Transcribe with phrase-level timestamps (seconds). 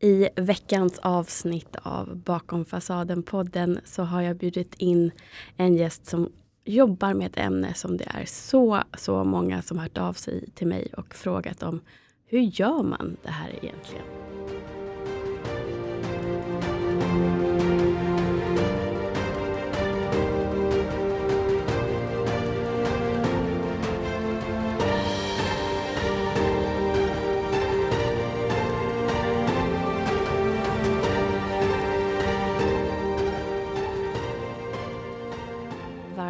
[0.00, 5.10] I veckans avsnitt av Bakom fasaden-podden så har jag bjudit in
[5.56, 6.32] en gäst som
[6.64, 10.66] jobbar med ett ämne som det är så, så många som hört av sig till
[10.66, 11.80] mig och frågat om
[12.26, 14.04] hur gör man det här egentligen?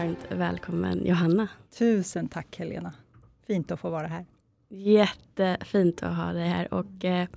[0.06, 1.48] Varmt välkommen Johanna.
[1.78, 2.92] Tusen tack Helena.
[3.46, 4.26] Fint att få vara här.
[4.68, 6.74] Jättefint att ha dig här.
[6.74, 7.28] Och eh,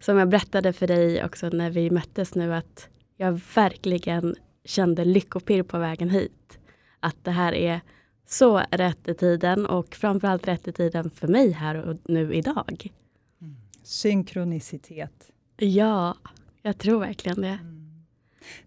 [0.00, 5.62] som jag berättade för dig också när vi möttes nu att jag verkligen kände lyckopirr
[5.62, 6.58] på vägen hit.
[7.00, 7.80] Att det här är
[8.26, 12.92] så rätt i tiden och framförallt rätt i tiden för mig här och nu idag.
[13.40, 13.56] Mm.
[13.82, 15.30] Synkronicitet.
[15.56, 16.16] Ja,
[16.62, 17.58] jag tror verkligen det.
[17.62, 17.75] Mm.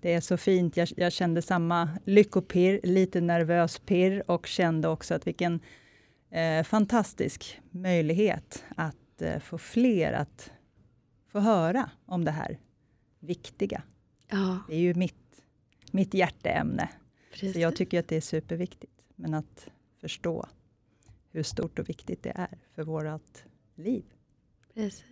[0.02, 0.78] Det är så fint.
[0.78, 5.60] Jag, jag kände samma lyckopirr, lite nervös pirr och kände också att vilken
[6.30, 10.52] eh, fantastisk möjlighet att eh, få fler att
[11.28, 12.60] få höra om det här
[13.20, 13.84] viktiga.
[14.28, 14.60] Ja.
[14.68, 15.42] Det är ju mitt,
[15.92, 16.90] mitt hjärteämne.
[17.32, 17.54] Precis.
[17.54, 18.94] Så jag tycker att det är superviktigt.
[19.16, 19.70] Men att
[20.02, 20.48] förstå
[21.32, 23.44] hur stort och viktigt det är för vårt
[23.76, 24.04] liv.
[24.74, 25.04] Precis.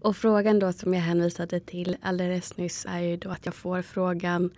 [0.00, 3.82] Och frågan då som jag hänvisade till alldeles nyss är ju då att jag får
[3.82, 4.50] frågan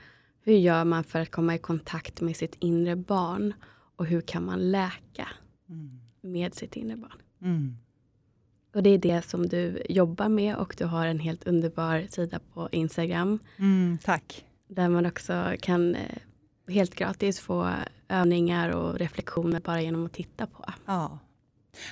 [0.42, 3.54] hur gör man för att komma i kontakt med sitt inre barn
[3.96, 5.28] och hur kan man läka
[5.68, 6.00] mm.
[6.20, 7.22] med sitt inre barn?
[7.42, 7.76] Mm.
[8.74, 12.40] Och det är det som du jobbar med och du har en helt underbar sida
[12.54, 13.38] på Instagram.
[13.58, 14.44] Mm, tack.
[14.68, 16.18] Där man också kan eh,
[16.68, 17.70] helt gratis få
[18.08, 20.64] övningar och reflektioner bara genom att titta på.
[20.86, 21.18] Ja,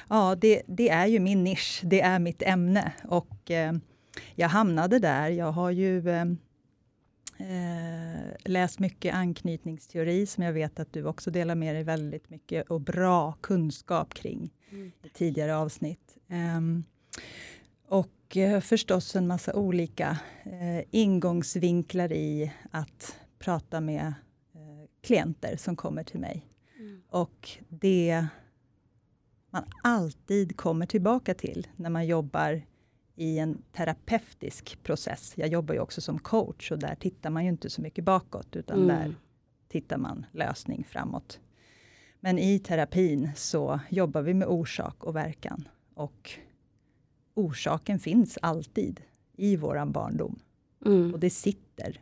[0.08, 2.92] Ja, det, det, är ju min nisch, det är mitt ämne.
[3.04, 3.72] Och eh,
[4.34, 5.30] jag hamnade där.
[5.30, 6.24] Jag har ju eh,
[7.38, 12.70] eh, läst mycket anknytningsteori, som jag vet att du också delar med dig väldigt mycket
[12.70, 14.92] och bra kunskap kring mm.
[15.02, 16.16] i tidigare avsnitt.
[16.28, 16.84] Ehm,
[17.88, 24.06] och eh, förstås en massa olika eh, ingångsvinklar i att prata med
[24.54, 26.46] eh, klienter som kommer till mig.
[26.78, 27.02] Mm.
[27.08, 28.26] Och det
[29.54, 32.62] man alltid kommer tillbaka till när man jobbar
[33.16, 35.32] i en terapeutisk process.
[35.36, 38.56] Jag jobbar ju också som coach och där tittar man ju inte så mycket bakåt,
[38.56, 38.88] utan mm.
[38.88, 39.14] där
[39.68, 41.40] tittar man lösning framåt.
[42.20, 45.68] Men i terapin så jobbar vi med orsak och verkan.
[45.94, 46.30] Och
[47.34, 49.00] orsaken finns alltid
[49.36, 50.38] i våran barndom.
[50.86, 51.14] Mm.
[51.14, 52.00] Och det sitter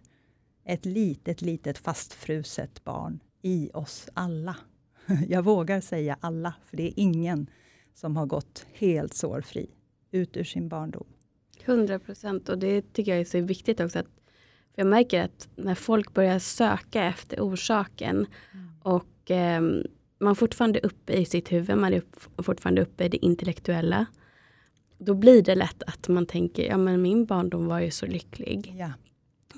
[0.64, 4.56] ett litet, litet fastfruset barn i oss alla.
[5.28, 7.46] Jag vågar säga alla, för det är ingen
[7.94, 9.70] som har gått helt sårfri
[10.10, 11.06] ut ur sin barndom.
[11.64, 13.98] 100 procent och det tycker jag är så viktigt också.
[13.98, 14.06] Att,
[14.74, 18.68] för jag märker att när folk börjar söka efter orsaken mm.
[18.82, 19.62] och eh,
[20.18, 22.02] man fortfarande uppe i sitt huvud, man är
[22.42, 24.06] fortfarande uppe i det intellektuella.
[24.98, 28.74] Då blir det lätt att man tänker, ja men min barndom var ju så lycklig.
[28.78, 28.92] Ja.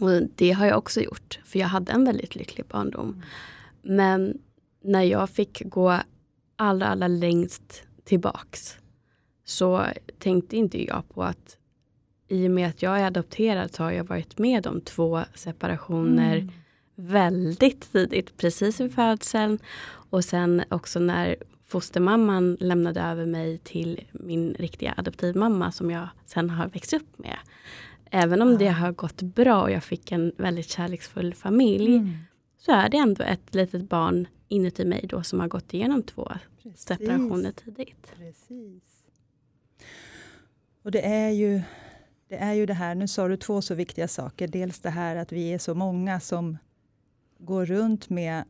[0.01, 3.09] Och det har jag också gjort, för jag hade en väldigt lycklig barndom.
[3.09, 3.23] Mm.
[3.83, 4.39] Men
[4.85, 6.01] när jag fick gå
[6.57, 8.79] allra, allra längst tillbaks
[9.45, 9.87] så
[10.19, 11.59] tänkte inte jag på att
[12.29, 16.37] i och med att jag är adopterad så har jag varit med om två separationer
[16.37, 16.53] mm.
[16.95, 19.59] väldigt tidigt, precis vid födseln
[20.11, 26.51] och sen också när fostermamman lämnade över mig till min riktiga adoptivmamma som jag sen
[26.51, 27.37] har växt upp med.
[28.11, 32.17] Även om det har gått bra och jag fick en väldigt kärleksfull familj mm.
[32.65, 36.33] Så är det ändå ett litet barn inuti mig då som har gått igenom två
[36.63, 36.83] Precis.
[36.83, 38.13] separationer tidigt.
[38.17, 38.83] Precis.
[40.83, 41.63] Och det är ju
[42.29, 44.49] det är ju det här, nu sa du två så viktiga saker.
[44.49, 46.59] Dels det här att vi är så många som
[47.39, 48.45] går runt med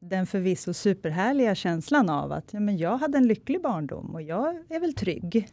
[0.00, 4.64] den förvisso superhärliga känslan av att ja, men jag hade en lycklig barndom och jag
[4.68, 5.48] är väl trygg.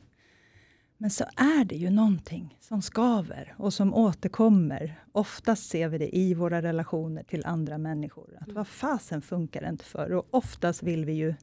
[0.97, 5.03] Men så är det ju någonting som skaver och som återkommer.
[5.11, 8.37] Oftast ser vi det i våra relationer till andra människor.
[8.41, 10.11] Att vad fasen funkar det inte för?
[10.11, 11.33] Och oftast vill vi ju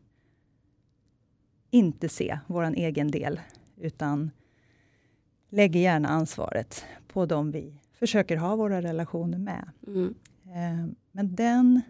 [1.71, 3.41] inte se vår egen del,
[3.77, 4.31] utan
[5.49, 9.71] lägger gärna ansvaret på dem vi försöker ha våra relationer med.
[9.87, 10.15] Mm.
[10.45, 11.81] Eh, men den...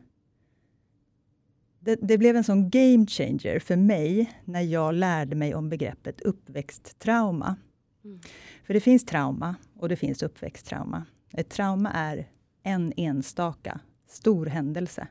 [1.85, 6.21] Det, det, blev en sån game changer för mig när jag lärde mig om begreppet
[6.21, 7.57] uppväxttrauma.
[8.05, 8.21] Mm.
[8.65, 11.07] För det finns trauma och det finns uppväxttrauma.
[11.33, 12.29] Ett trauma är
[12.63, 15.09] en enstaka stor händelse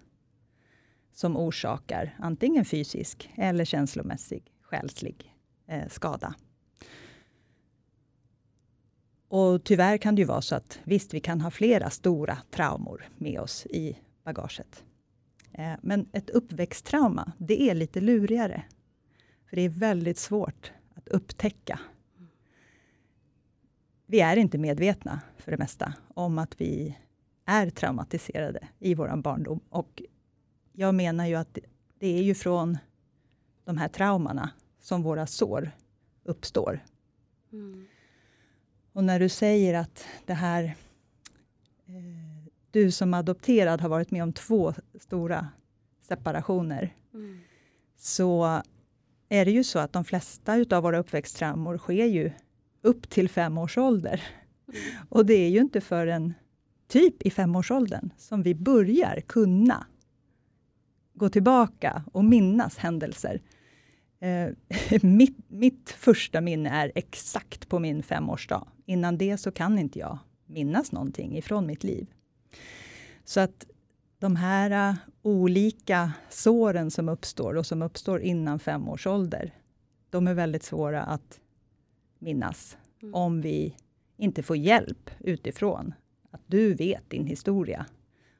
[1.13, 5.35] som orsakar antingen fysisk eller känslomässig, själslig
[5.67, 6.35] eh, skada.
[9.31, 13.09] och tyvärr kan det ju vara så att visst, vi kan ha flera stora traumor
[13.17, 14.83] med oss i bagaget.
[15.53, 18.63] Eh, men ett uppväxttrauma, det är lite lurigare.
[19.49, 21.79] För det är väldigt svårt att upptäcka.
[24.05, 26.97] Vi är inte medvetna, för det mesta, om att vi
[27.45, 29.59] är traumatiserade i vår barndom.
[29.69, 30.03] Och
[30.71, 31.57] jag menar ju att
[31.99, 32.77] det är ju från
[33.63, 34.49] de här traumorna
[34.79, 35.71] som våra sår
[36.23, 36.83] uppstår.
[37.51, 37.87] Mm.
[38.93, 40.75] Och när du säger att det här
[42.71, 45.47] du som adopterad har varit med om två stora
[46.01, 47.39] separationer, mm.
[47.97, 48.61] så
[49.29, 52.31] är det ju så att de flesta utav våra uppväxttraumor sker ju
[52.81, 54.23] upp till fem års ålder.
[54.67, 54.81] Mm.
[55.09, 56.33] Och det är ju inte förrän
[56.87, 59.85] typ i femårsåldern som vi börjar kunna
[61.13, 63.41] gå tillbaka och minnas händelser.
[64.19, 64.49] Eh,
[65.01, 68.67] mitt, mitt första minne är exakt på min femårsdag.
[68.85, 72.07] Innan det så kan inte jag minnas någonting ifrån mitt liv.
[73.23, 73.65] Så att
[74.19, 79.53] de här uh, olika såren som uppstår och som uppstår innan fem års ålder,
[80.09, 81.39] de är väldigt svåra att
[82.19, 83.15] minnas mm.
[83.15, 83.75] om vi
[84.17, 85.93] inte får hjälp utifrån.
[86.31, 87.85] Att du vet din historia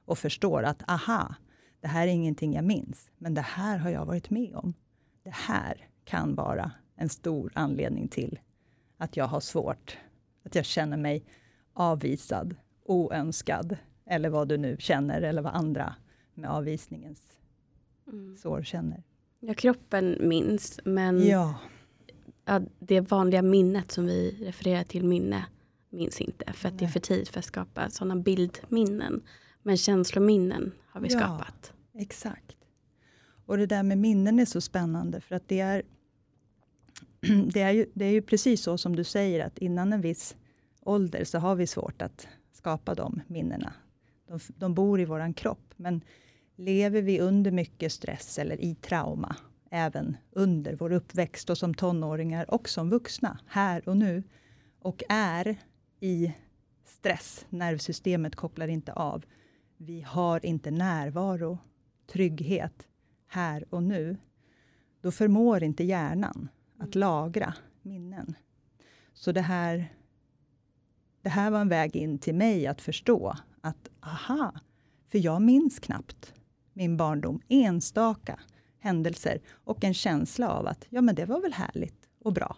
[0.06, 1.36] och förstår att aha,
[1.80, 4.74] det här är ingenting jag minns, men det här har jag varit med om.
[5.24, 8.40] Det här kan vara en stor anledning till
[8.98, 9.98] att jag har svårt,
[10.46, 11.26] att jag känner mig
[11.74, 12.56] avvisad,
[12.86, 13.78] oönskad,
[14.12, 15.96] eller vad du nu känner, eller vad andra
[16.34, 17.22] med avvisningens
[18.08, 18.38] mm.
[18.38, 19.04] sår känner.
[19.40, 21.56] Ja, kroppen minns, men ja.
[22.46, 25.46] Ja, det vanliga minnet som vi refererar till minne
[25.90, 26.80] minns inte, för att Nej.
[26.80, 29.22] det är för tidigt för att skapa sådana bildminnen.
[29.64, 31.74] Men känslominnen har vi ja, skapat.
[31.94, 32.56] Exakt.
[33.46, 35.84] Och det där med minnen är så spännande, för att det är,
[37.54, 40.36] det är, ju, det är ju precis så som du säger, att innan en viss
[40.82, 43.74] ålder så har vi svårt att skapa de minnena.
[44.32, 46.02] De, de bor i vår kropp, men
[46.56, 49.36] lever vi under mycket stress eller i trauma,
[49.72, 54.24] även under vår uppväxt och som tonåringar och som vuxna, här och nu,
[54.80, 55.58] och är
[56.00, 56.34] i
[56.86, 59.26] stress, nervsystemet kopplar inte av.
[59.78, 61.58] Vi har inte närvaro,
[62.12, 62.88] trygghet,
[63.28, 64.18] här och nu.
[65.02, 66.50] Då förmår inte hjärnan
[66.80, 68.36] att lagra minnen.
[69.14, 69.94] Så det här,
[71.22, 74.54] det här var en väg in till mig att förstå att aha,
[75.12, 76.34] för jag minns knappt
[76.74, 78.40] min barndom, enstaka
[78.80, 82.58] händelser och en känsla av att ja, men det var väl härligt och bra.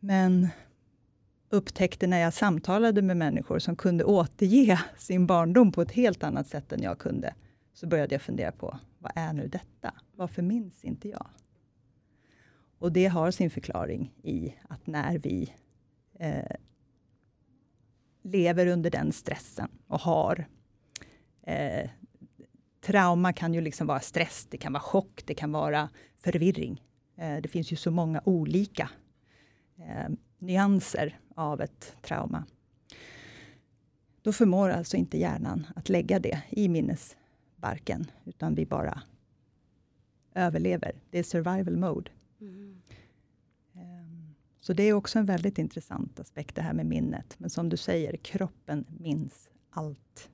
[0.00, 0.48] Men
[1.48, 6.46] upptäckte när jag samtalade med människor som kunde återge sin barndom på ett helt annat
[6.46, 7.34] sätt än jag kunde,
[7.72, 9.94] så började jag fundera på, vad är nu detta?
[10.16, 11.26] Varför minns inte jag?
[12.78, 15.54] Och det har sin förklaring i att när vi
[16.18, 16.56] eh,
[18.22, 20.46] lever under den stressen och har
[21.42, 21.90] eh,
[22.80, 25.88] Trauma kan ju liksom vara stress, det kan vara chock, det kan vara
[26.18, 26.82] förvirring.
[27.16, 28.90] Eh, det finns ju så många olika
[29.78, 32.44] eh, nyanser av ett trauma.
[34.22, 39.02] Då förmår alltså inte hjärnan att lägga det i minnesbarken, utan vi bara
[40.34, 40.92] överlever.
[41.10, 42.10] Det är survival mode.
[42.40, 42.81] Mm.
[44.62, 47.34] Så det är också en väldigt intressant aspekt det här med minnet.
[47.38, 50.30] Men som du säger, kroppen minns allt.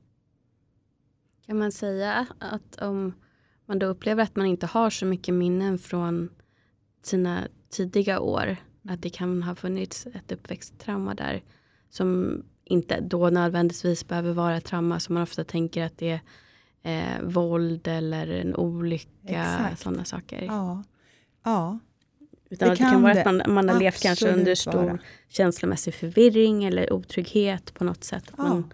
[1.47, 3.13] Kan man säga att om
[3.67, 6.29] man då upplever att man inte har så mycket minnen från
[7.03, 8.57] sina tidiga år,
[8.89, 11.43] att det kan ha funnits ett uppväxttrauma där
[11.91, 16.21] som inte då nödvändigtvis behöver vara ett trauma som man ofta tänker att det
[16.83, 20.43] är eh, våld eller en olycka, sådana saker.
[20.43, 20.83] Ja.
[21.43, 21.79] ja.
[22.51, 24.99] Utan det, det kan, vara att man, man har levt kanske under stor vara.
[25.29, 28.25] känslomässig förvirring eller otrygghet på något sätt.
[28.37, 28.43] Ja.
[28.43, 28.73] Man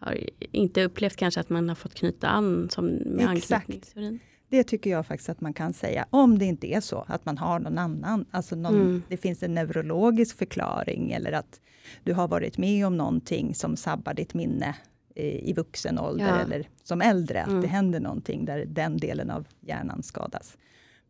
[0.00, 0.18] har
[0.52, 4.20] inte upplevt kanske att man har fått knyta an som med anknytningsteorin.
[4.50, 7.38] Det tycker jag faktiskt att man kan säga, om det inte är så att man
[7.38, 9.02] har någon annan, alltså någon, mm.
[9.08, 11.60] det finns en neurologisk förklaring eller att
[12.04, 14.74] du har varit med om någonting som sabbar ditt minne
[15.14, 16.40] i, i vuxen ålder ja.
[16.40, 17.62] eller som äldre, att mm.
[17.62, 20.56] det händer någonting där den delen av hjärnan skadas.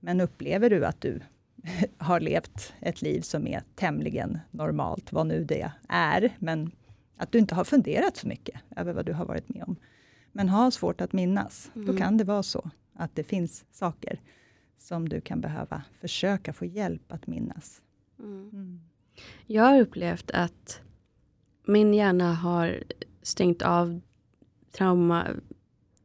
[0.01, 1.21] Men upplever du att du
[1.99, 6.71] har levt ett liv som är tämligen normalt, vad nu det är, men
[7.17, 9.77] att du inte har funderat så mycket över vad du har varit med om.
[10.33, 11.87] Men har svårt att minnas, mm.
[11.87, 14.21] då kan det vara så att det finns saker
[14.79, 17.83] som du kan behöva försöka få hjälp att minnas.
[18.19, 18.51] Mm.
[18.53, 18.81] Mm.
[19.47, 20.81] Jag har upplevt att
[21.67, 22.83] min hjärna har
[23.23, 24.01] stängt av
[24.73, 25.27] trauma,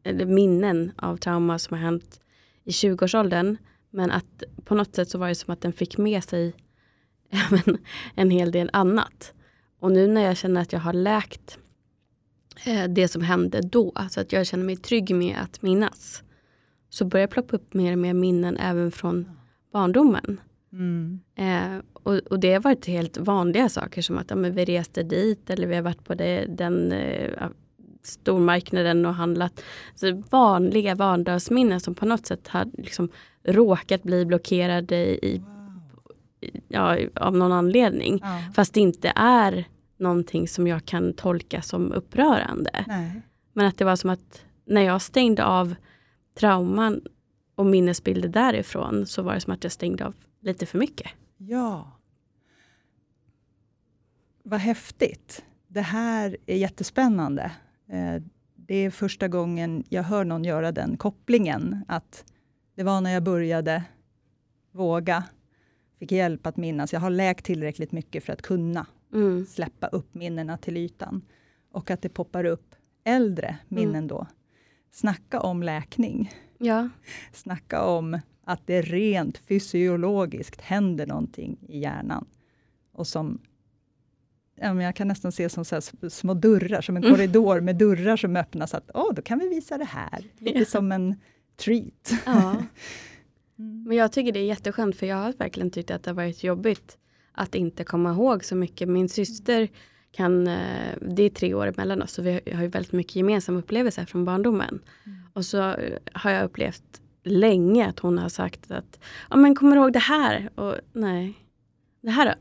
[0.04, 2.22] eller minnen av trauma som har hänt
[2.64, 3.58] i 20-årsåldern.
[3.94, 6.54] Men att på något sätt så var det som att den fick med sig
[7.30, 7.78] även
[8.16, 9.34] en hel del annat.
[9.80, 11.60] Och nu när jag känner att jag har läkt
[12.66, 16.24] eh, det som hände då, så att jag känner mig trygg med att minnas,
[16.90, 19.30] så börjar jag ploppa upp mer och mer minnen även från
[19.72, 20.42] barndomen.
[20.72, 21.20] Mm.
[21.36, 25.50] Eh, och, och, det har varit helt vanliga saker som att ja, vi reste dit
[25.50, 27.48] eller vi har varit på det, den eh,
[28.04, 29.64] stormarknaden och handlat.
[29.96, 33.10] Så vanliga vardagsminnen som på något sätt har liksom
[33.44, 35.42] råkat bli blockerade i,
[36.68, 38.20] ja, av någon anledning.
[38.22, 38.44] Ja.
[38.56, 39.66] Fast det inte är
[39.98, 42.86] någonting som jag kan tolka som upprörande.
[42.88, 43.22] Nej.
[43.54, 45.76] Men att det var som att när jag stängde av
[46.40, 47.02] trauman
[47.56, 51.12] och minnesbilder därifrån så var det som att jag stängde av lite för mycket.
[51.38, 51.92] Ja.
[54.44, 55.46] Vad häftigt.
[55.68, 57.52] Det här är jättespännande.
[57.90, 58.24] Eh,
[58.56, 61.86] det är första gången jag hör någon göra den kopplingen.
[61.88, 62.26] Att
[62.76, 63.84] det var när jag började
[64.72, 65.24] våga,
[66.00, 66.94] fick hjälp att minnas.
[66.94, 69.46] Jag har läkt tillräckligt mycket för att kunna Mm.
[69.46, 71.22] släppa upp minnena till ytan.
[71.72, 74.08] Och att det poppar upp äldre minnen Mm.
[74.08, 74.28] då.
[74.92, 76.32] Snacka om läkning.
[76.58, 76.90] Ja.
[77.34, 82.26] Snacka om att det rent fysiologiskt händer någonting i hjärnan.
[82.92, 83.40] Och som
[84.56, 87.16] jag kan nästan se som så små dörrar, som en Mm.
[87.16, 88.74] korridor med dörrar som öppnas.
[88.74, 90.24] Att, Åh, då kan vi visa det här.
[90.38, 90.66] Lite Ja.
[90.66, 91.16] som en
[91.58, 92.14] treat.
[92.26, 92.56] ja.
[93.60, 93.84] Mm.
[93.84, 96.44] Men jag tycker det är jätteskönt för jag har verkligen tyckt att det har varit
[96.44, 96.98] jobbigt
[97.32, 98.90] att inte komma ihåg så mycket.
[98.90, 99.68] Min syster
[100.12, 103.60] kan, eh, det är tre år mellan oss och vi har ju väldigt mycket gemensamma
[103.60, 104.80] upplevelser från barndomen.
[105.06, 105.18] Mm.
[105.34, 109.76] Och så eh, har jag upplevt länge att hon har sagt att ja men kommer
[109.76, 110.50] du ihåg det här?
[110.56, 111.34] Och nej.
[112.02, 112.34] Det här då?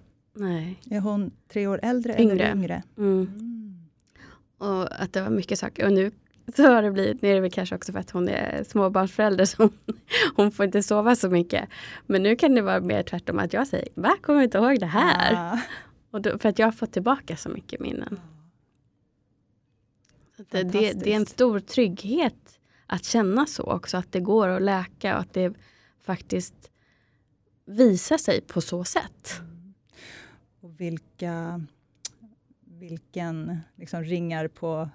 [0.44, 0.80] Nej.
[0.90, 2.32] Är hon tre år äldre Yngre.
[2.34, 2.82] eller yngre?
[2.98, 3.20] Mm.
[3.20, 3.88] Mm.
[4.58, 5.86] Och att det var mycket saker.
[5.86, 6.10] Och nu
[6.56, 9.44] så har det blivit, nu är det väl kanske också för att hon är småbarnsförälder
[9.44, 9.72] så hon,
[10.36, 11.68] hon får inte sova så mycket.
[12.06, 14.80] Men nu kan det vara mer tvärtom att jag säger, va kommer du inte ihåg
[14.80, 15.52] det här?
[15.54, 15.58] Ah.
[16.10, 18.20] Och då, för att jag har fått tillbaka så mycket minnen.
[20.38, 24.48] Att det, det, det är en stor trygghet att känna så också, att det går
[24.48, 25.54] att läka och att det
[26.00, 26.70] faktiskt
[27.64, 29.40] visar sig på så sätt.
[30.60, 31.66] Och vilka,
[32.64, 34.88] vilken liksom ringar på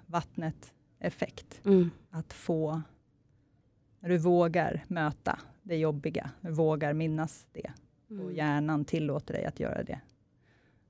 [0.99, 1.61] vattnet-effekt.
[1.65, 1.91] Mm.
[2.09, 2.81] Att få,
[3.99, 7.71] när du vågar möta det jobbiga, du vågar minnas det
[8.07, 8.35] och Mm.
[8.35, 9.99] hjärnan tillåter dig att göra det.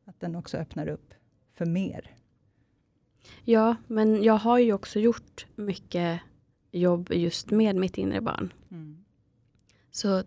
[0.05, 1.13] Att den också öppnar upp
[1.53, 2.11] för mer.
[3.43, 6.21] Ja, men jag har ju också gjort mycket
[6.71, 8.53] jobb just med mitt inre barn.
[9.91, 10.23] Så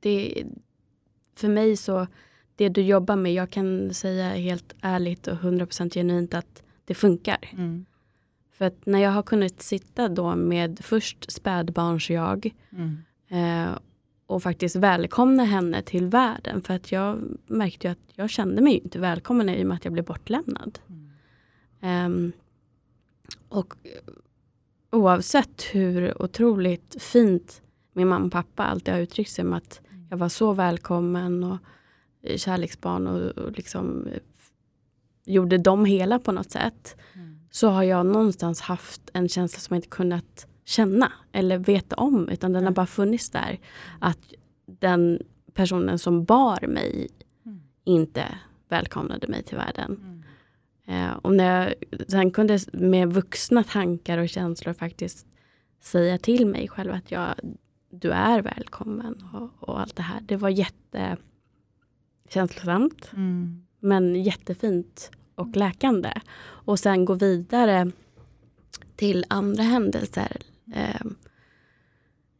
[0.00, 0.44] det,
[1.34, 2.06] för mig så,
[2.56, 7.38] det du jobbar med, jag kan säga helt ärligt och 100% genuint att det funkar.
[7.52, 7.86] Mm.
[8.58, 12.98] För att när jag har kunnat sitta då med först spädbarns jag Mm.
[13.28, 13.78] eh,
[14.26, 16.62] och faktiskt välkomna henne till världen.
[16.62, 19.84] För att jag märkte ju att jag kände mig inte välkommen i och med att
[19.84, 20.78] jag blev bortlämnad.
[20.88, 21.10] Mm.
[21.80, 22.32] Ehm,
[23.48, 23.74] och
[24.90, 30.16] oavsett hur otroligt fint min mamma och pappa alltid har uttryckt sig med att jag
[30.16, 31.58] var så välkommen och
[32.22, 34.20] eh, kärleksbarn och, och liksom eh,
[35.24, 36.96] gjorde dem hela på något sätt.
[37.14, 37.25] Mm.
[37.56, 42.28] Så har jag någonstans haft en känsla som jag inte kunnat känna eller veta om
[42.28, 43.58] utan den har bara funnits där.
[43.98, 44.18] Att
[44.66, 45.22] den
[45.54, 47.08] personen som bar mig
[47.46, 47.60] Mm.
[47.84, 50.22] inte välkomnade mig till världen.
[50.86, 51.08] Mm.
[51.08, 51.74] Eh, och när jag
[52.08, 55.26] sen kunde med vuxna tankar och känslor faktiskt
[55.80, 57.34] säga till mig själv att jag,
[57.90, 60.20] du är välkommen och, och allt det här.
[60.20, 63.66] Det var jättekänslosamt Mm.
[63.80, 66.12] men jättefint och läkande.
[66.40, 67.90] Och sen gå vidare
[68.96, 70.36] till andra händelser.
[70.74, 71.06] Eh,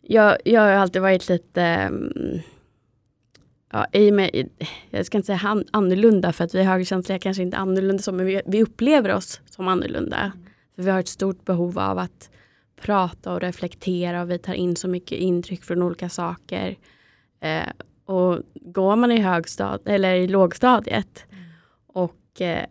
[0.00, 2.40] jag, jag har alltid varit lite mm,
[3.72, 4.48] Ja, i och med,
[4.90, 8.12] jag ska inte säga han, annorlunda för att vi högkänsliga kanske inte är annorlunda så,
[8.12, 10.32] men vi, vi upplever oss som annorlunda.
[10.74, 12.30] För vi har ett stort behov av att
[12.80, 16.76] prata och reflektera och vi tar in så mycket intryck från olika saker.
[17.40, 17.68] Eh,
[18.04, 21.24] och går man i högstad eller i lågstadiet
[21.86, 22.64] och eh,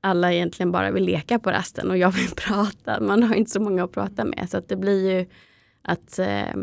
[0.00, 3.60] alla egentligen bara vill leka på rasten och jag vill prata, man har inte så
[3.60, 5.26] många att prata med så att det blir ju
[5.82, 6.56] att eh,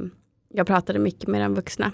[0.54, 1.92] jag pratade mycket med de vuxna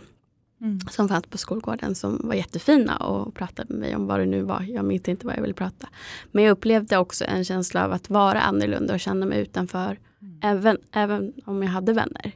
[0.61, 0.79] Mm.
[0.79, 4.41] som fanns på skolgården som var jättefina och pratade med mig om vad det nu
[4.41, 4.61] var.
[4.61, 5.89] Jag minns inte vad jag ville prata.
[6.31, 9.99] Men jag upplevde också en känsla av att vara annorlunda och känna mig utanför.
[10.21, 10.39] Mm.
[10.43, 12.31] Även, även om jag hade vänner.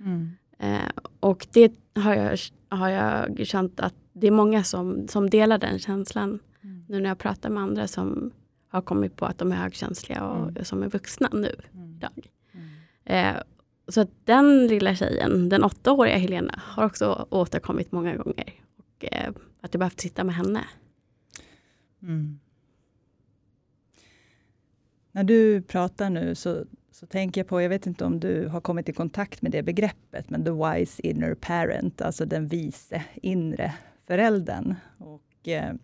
[0.00, 0.30] Mm.
[0.58, 5.58] Eh, och det har jag, har jag känt att det är många som, som delar
[5.58, 6.38] den känslan.
[6.88, 8.30] Nu när jag pratar med andra som
[8.68, 10.64] har kommit på att de är högkänsliga och Mm.
[10.64, 11.94] som är vuxna nu Mm.
[11.96, 12.30] idag.
[12.52, 13.36] Mm.
[13.36, 13.42] Eh,
[13.88, 18.54] så att den lilla tjejen, den åttaåriga Helena, har också återkommit många gånger.
[18.76, 19.30] Och eh,
[19.60, 20.64] att jag behövt sitta med henne.
[22.02, 22.38] Mm.
[25.12, 28.60] när du pratar nu så, så tänker jag på, jag vet inte om du har
[28.60, 33.74] kommit i kontakt med det begreppet, men the wise inner parent, alltså den vise inre
[34.06, 34.74] föräldern.
[34.98, 35.74] Och, eh,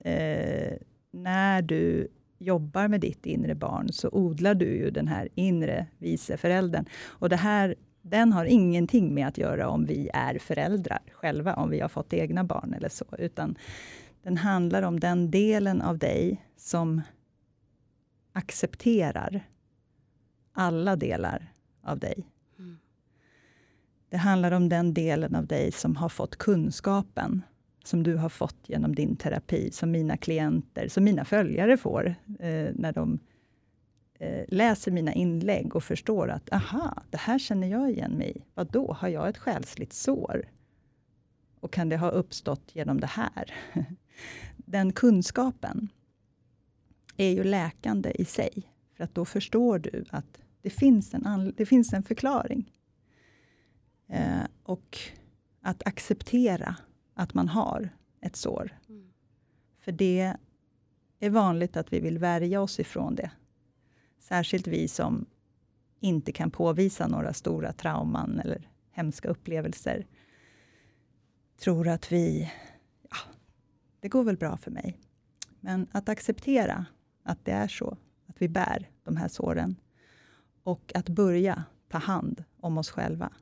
[0.00, 0.76] eh,
[1.10, 6.36] när du jobbar med ditt inre barn, så odlar du ju den här inre vise
[6.36, 6.84] föräldern.
[7.04, 11.70] Och det här, den har ingenting med att göra om vi är föräldrar själva, om
[11.70, 13.56] vi har fått egna barn eller så, utan
[14.22, 17.02] den handlar om den delen av dig som
[18.32, 19.48] accepterar
[20.52, 21.52] alla delar
[21.82, 22.28] av dig.
[22.58, 22.78] Mm.
[24.08, 27.42] Det handlar om den delen av dig som har fått kunskapen
[27.88, 32.70] som du har fått genom din terapi, som mina klienter, som mina följare får, eh,
[32.74, 33.18] när de
[34.14, 38.42] eh, läser mina inlägg och förstår att, aha, det här känner jag igen mig i.
[38.54, 40.48] Vadå, då Har jag ett själsligt sår?
[41.60, 43.54] Och kan det ha uppstått genom det här?
[44.56, 45.88] Den kunskapen
[47.16, 51.66] är ju läkande i sig, för att då förstår du att det finns en, det
[51.66, 52.72] finns en förklaring.
[54.08, 54.98] Eh, och
[55.60, 56.76] att acceptera
[57.18, 58.78] att man har ett sår.
[58.88, 59.10] Mm.
[59.78, 60.34] För det
[61.18, 63.30] är vanligt att vi vill värja oss ifrån det.
[64.18, 65.26] Särskilt vi som
[66.00, 70.06] inte kan påvisa några stora trauman eller hemska upplevelser.
[71.56, 72.52] Tror att vi,
[73.10, 73.16] ja,
[74.00, 74.98] det går väl bra för mig.
[75.60, 76.86] Men att acceptera
[77.22, 77.96] att det är så,
[78.26, 79.76] att vi bär de här såren.
[80.62, 83.32] Och att börja ta hand om oss själva.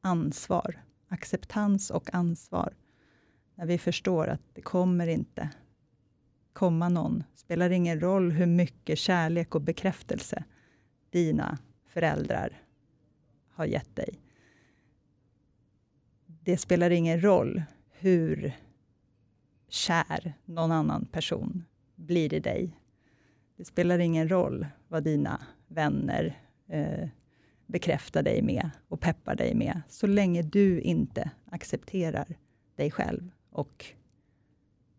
[0.00, 2.74] Ansvar, acceptans och ansvar.
[3.60, 5.50] När vi förstår att det kommer inte
[6.52, 7.24] komma någon.
[7.34, 10.44] spelar ingen roll hur mycket kärlek och bekräftelse
[11.10, 12.62] dina föräldrar
[13.48, 14.14] har gett dig.
[16.26, 18.52] Det spelar ingen roll hur
[19.68, 21.64] kär någon annan person
[21.94, 22.78] blir i dig.
[23.56, 26.38] Det spelar ingen roll vad dina vänner
[26.68, 27.08] eh,
[27.66, 32.36] bekräftar dig med och peppar dig med, så länge du inte accepterar
[32.76, 33.86] dig själv och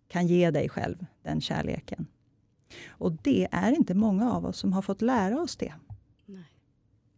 [0.07, 2.07] kan ge dig själv den kärleken.
[2.89, 5.73] Och det är inte många av oss som har fått lära oss det
[6.25, 6.45] Nej.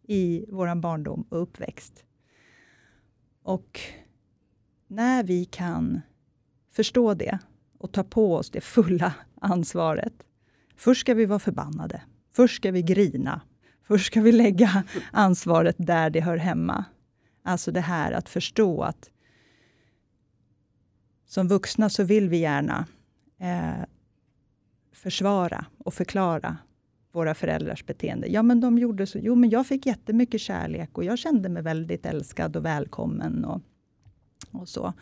[0.02, 2.04] i vår barndom och uppväxt.
[3.42, 3.80] Och
[4.86, 6.00] när vi kan
[6.70, 7.38] förstå det
[7.78, 10.26] och ta på oss det fulla ansvaret.
[10.76, 12.02] Först ska vi vara förbannade.
[12.32, 13.40] Först ska vi grina.
[13.82, 16.84] Först ska vi lägga ansvaret där det hör hemma.
[17.42, 19.10] Alltså det här att förstå att
[21.34, 22.86] som vuxna så vill vi gärna
[23.38, 23.84] eh,
[24.92, 26.56] försvara och förklara
[27.12, 28.26] våra föräldrars beteende.
[28.26, 29.18] Ja, men de gjorde så.
[29.18, 33.60] Jo, men jag fick jättemycket kärlek och jag kände mig väldigt älskad och välkommen och,
[34.50, 34.92] och så.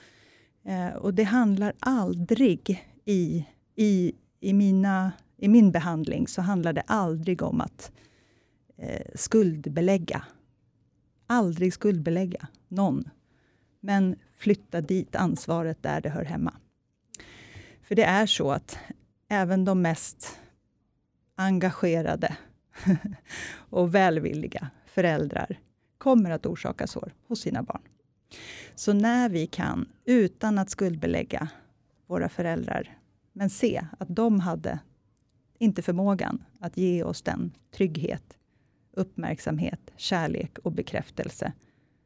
[0.65, 6.83] Eh, och det handlar aldrig i, i, i, mina, i min behandling, så handlar det
[6.87, 7.93] aldrig om att
[8.77, 10.25] eh, skuldbelägga.
[11.27, 13.05] Aldrig skuldbelägga någon.
[13.81, 16.55] Men flytta dit ansvaret där det hör hemma.
[17.83, 18.79] För det är så att
[19.29, 20.39] även de mest
[21.37, 22.37] engagerade
[23.71, 25.61] och välvilliga föräldrar
[25.99, 27.83] kommer att orsaka sår hos sina barn.
[28.75, 31.49] Så när vi kan, utan att skuldbelägga
[32.07, 32.99] våra föräldrar,
[33.33, 34.79] men se att de hade
[35.59, 38.39] inte förmågan att ge oss den trygghet,
[38.93, 41.53] uppmärksamhet, kärlek och bekräftelse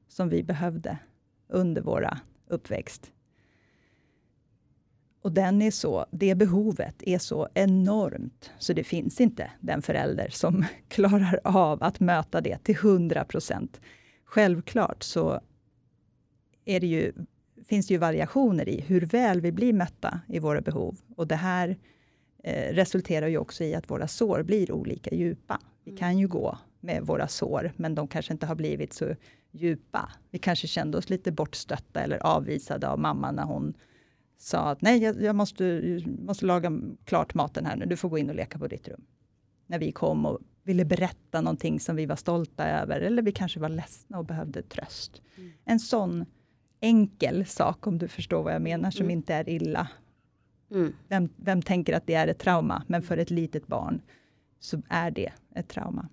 [0.08, 0.98] som vi behövde
[1.48, 3.12] under våra uppväxt.
[5.26, 10.28] Och den är så, det behovet är så enormt, så det finns inte den förälder
[10.30, 13.80] som klarar av att möta det till 100 procent.
[14.24, 15.40] Självklart så
[16.64, 17.12] är det ju,
[17.68, 20.98] finns det ju variationer i hur väl vi blir mötta i våra behov.
[21.16, 21.76] Och det här
[22.42, 25.60] eh, resulterar ju också i att våra sår blir olika djupa.
[25.84, 25.98] Vi mm.
[25.98, 29.14] kan ju gå med våra sår, men de kanske inte har blivit så
[29.56, 30.12] djupa.
[30.30, 33.74] Vi kanske kände oss lite bortstötta eller avvisade av mamma när hon
[34.38, 36.72] sa att nej, jag, jag måste, måste laga
[37.04, 39.04] klart maten här nu, du får gå in och leka på ditt rum.
[39.66, 43.60] När vi kom och ville berätta någonting som vi var stolta över, eller vi kanske
[43.60, 45.22] var ledsna och behövde tröst.
[45.36, 45.52] Mm.
[45.64, 46.24] En sån
[46.80, 49.10] enkel sak, om du förstår vad jag menar, som mm.
[49.10, 49.88] inte är illa.
[50.70, 50.92] Mm.
[51.08, 52.82] Vem, vem tänker att det är ett trauma?
[52.86, 54.02] Men för ett litet barn
[54.60, 56.08] så är det ett trauma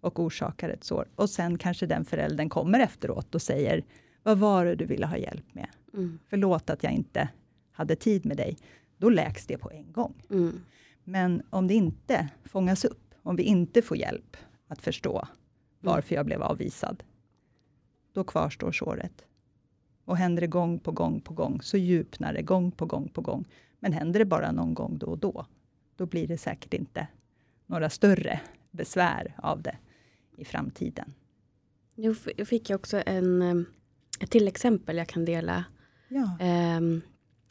[0.00, 1.08] och orsakar ett sår.
[1.14, 3.84] Och sen kanske den föräldern kommer efteråt och säger,
[4.22, 5.68] vad var det du ville ha hjälp med?
[5.94, 6.18] Mm.
[6.28, 7.28] Förlåt att jag inte
[7.72, 8.56] hade tid med dig.
[8.96, 10.14] Då läks det på en gång.
[10.30, 10.60] Mm.
[11.04, 14.36] Men om det inte fångas upp, om vi inte får hjälp
[14.68, 15.28] att förstå
[15.80, 17.02] varför jag blev avvisad,
[18.12, 19.24] då kvarstår såret.
[20.04, 23.20] Och händer det gång på gång på gång, så djupnar det gång på gång på
[23.20, 23.44] gång.
[23.80, 25.46] Men händer det bara någon gång då och då,
[25.96, 27.08] då blir det säkert inte
[27.66, 29.76] några större besvär av det
[30.38, 31.14] i framtiden.
[31.94, 33.66] Nu fick jag också en, eh,
[34.20, 35.64] ett till exempel jag kan dela.
[36.08, 36.38] Ja.
[36.40, 36.80] Eh,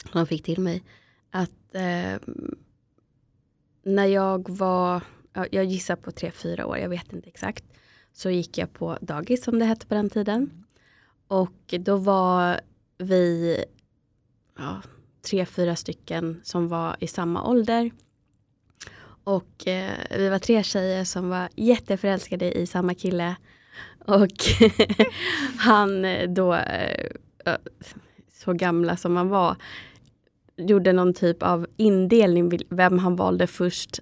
[0.03, 0.83] han fick till mig.
[1.29, 2.19] Att eh,
[3.83, 5.01] när jag var,
[5.51, 7.65] jag gissar på tre fyra år, jag vet inte exakt.
[8.13, 10.65] Så gick jag på dagis som det hette på den tiden.
[11.27, 12.61] Och då var
[12.97, 13.57] vi
[14.57, 14.81] ja,
[15.29, 17.91] tre, fyra stycken som var i samma ålder.
[19.27, 23.35] Och eh, vi var tre tjejer som var jätteförälskade i samma kille.
[24.05, 24.27] Och
[25.57, 27.05] han då, eh,
[28.33, 29.55] så gamla som han var,
[30.57, 33.99] gjorde någon typ av indelning vem han valde först,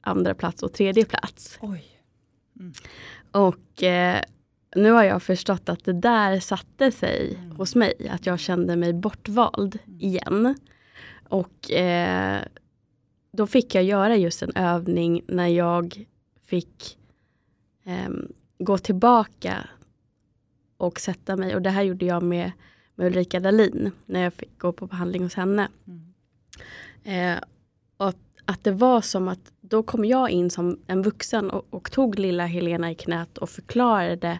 [0.00, 1.58] andra plats och tredje plats.
[2.60, 2.72] Mm.
[3.30, 4.20] Och eh,
[4.76, 7.56] nu har jag förstått att det där satte sig mm.
[7.56, 10.00] hos mig, att jag kände mig bortvald mm.
[10.00, 10.56] igen.
[11.28, 12.42] Och eh,
[13.36, 16.06] då fick jag göra just en övning när jag
[16.42, 16.98] fick
[17.84, 18.10] eh,
[18.58, 19.68] gå tillbaka
[20.76, 21.54] och sätta mig.
[21.54, 22.52] Och det här gjorde jag med,
[22.94, 25.68] med Ulrika Dahlin när jag fick gå på behandling hos henne.
[25.86, 26.14] Mm.
[27.04, 27.42] Eh,
[27.96, 31.90] och att det var som att då kom jag in som en vuxen och, och,
[31.90, 34.38] tog lilla Helena i knät och förklarade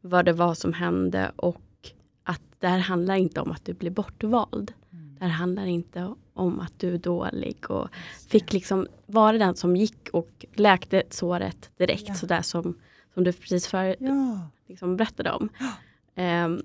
[0.00, 1.90] vad det var som hände och
[2.22, 4.72] att det här handlar inte om att du blir bortvald.
[4.92, 5.16] Mm.
[5.18, 7.88] Det här handlar inte om att du är dålig och
[8.28, 12.14] fick liksom vara den som gick och läkte såret direkt ja.
[12.14, 12.78] sådär som,
[13.14, 14.48] som du precis för, ja.
[14.68, 15.48] liksom berättade om.
[16.14, 16.44] Ja.
[16.44, 16.62] Um,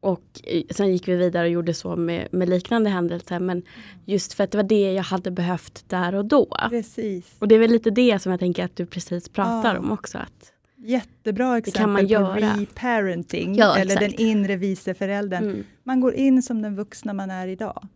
[0.00, 3.40] och sen gick vi vidare och gjorde så med, med, liknande händelser.
[3.40, 3.62] Men
[4.04, 6.56] just för att det var det jag hade behövt där och då.
[6.70, 7.36] Precis.
[7.38, 10.18] Och det är väl lite det som jag tänker att du precis pratar om också.
[10.18, 10.52] Att
[10.84, 15.44] Jättebra exempel på reparenting, ja, eller den inre vice föräldern.
[15.44, 15.64] Mm.
[15.82, 17.88] Man går in som den vuxna man är idag.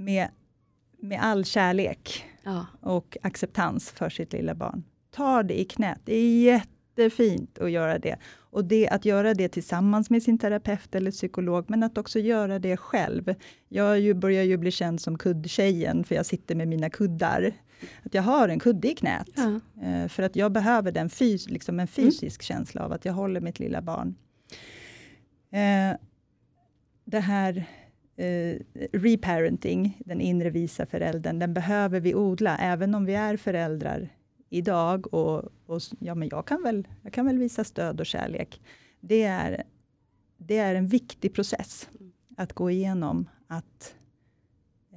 [0.00, 0.28] Med,
[0.98, 2.66] med all kärlek ja.
[2.80, 4.84] och acceptans för sitt lilla barn.
[5.10, 6.00] Ta det i knät.
[6.04, 8.16] Det är jättefint att göra det.
[8.50, 12.58] Och det, att göra det tillsammans med sin terapeut eller psykolog, men att också göra
[12.58, 13.34] det själv.
[13.68, 17.52] Jag ju, börjar ju bli känd som kuddtjejen, för jag sitter med mina kuddar.
[18.02, 19.30] Att jag har en kudde i knät.
[19.36, 19.60] Ja.
[19.82, 21.88] Eh, för att jag behöver den fys liksom en mm.
[21.88, 22.58] fysisk mm.
[22.58, 24.14] känsla av att jag håller mitt lilla barn.
[25.52, 25.96] Eh,
[27.04, 27.66] det här
[28.20, 28.58] eh,
[28.92, 34.08] reparenting, den inre visa föräldern, den behöver vi odla, även om vi är föräldrar
[34.48, 35.14] idag.
[35.14, 38.60] Och, och, ja, men jag, kan väl, jag kan väl visa stöd och kärlek.
[39.00, 39.62] Det är,
[40.36, 41.88] det är en viktig process
[42.36, 43.94] att gå igenom, att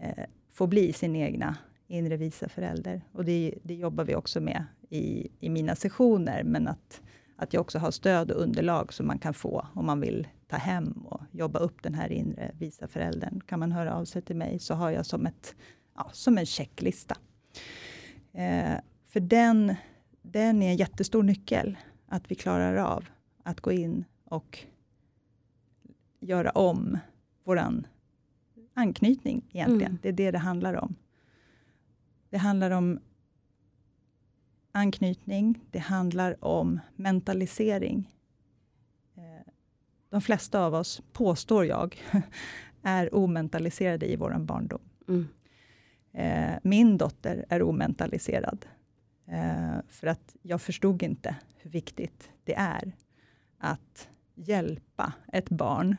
[0.01, 1.57] eh, få bli sin egna
[1.87, 3.01] inre visa förälder.
[3.11, 7.01] Och det, det jobbar vi också med i, i mina sessioner, men att,
[7.35, 10.57] att jag också har stöd och underlag som man kan få om man vill ta
[10.57, 13.41] hem och jobba upp den här inre visa föräldern.
[13.41, 15.55] Kan man höra av sig till mig så har jag som, ett,
[15.95, 17.17] ja, som en checklista.
[18.31, 18.73] Eh,
[19.07, 19.75] för den,
[20.21, 23.05] den är en jättestor nyckel, att vi klarar av
[23.43, 24.59] att gå in och
[26.19, 26.97] göra om
[27.43, 27.61] vår
[28.73, 29.91] anknytning egentligen.
[29.91, 29.99] Mm.
[30.01, 30.95] Det är det det handlar om.
[32.29, 32.99] Det handlar om
[34.73, 38.09] anknytning, det handlar om mentalisering.
[39.15, 39.51] Eh,
[40.09, 42.01] de flesta av oss, påstår jag,
[42.81, 44.81] är omentaliserade i vår barndom.
[45.07, 45.27] Mm.
[46.13, 48.65] Eh, min dotter är omentaliserad.
[49.25, 52.91] Eh, för att jag förstod inte hur viktigt det är
[53.57, 55.95] att hjälpa ett barn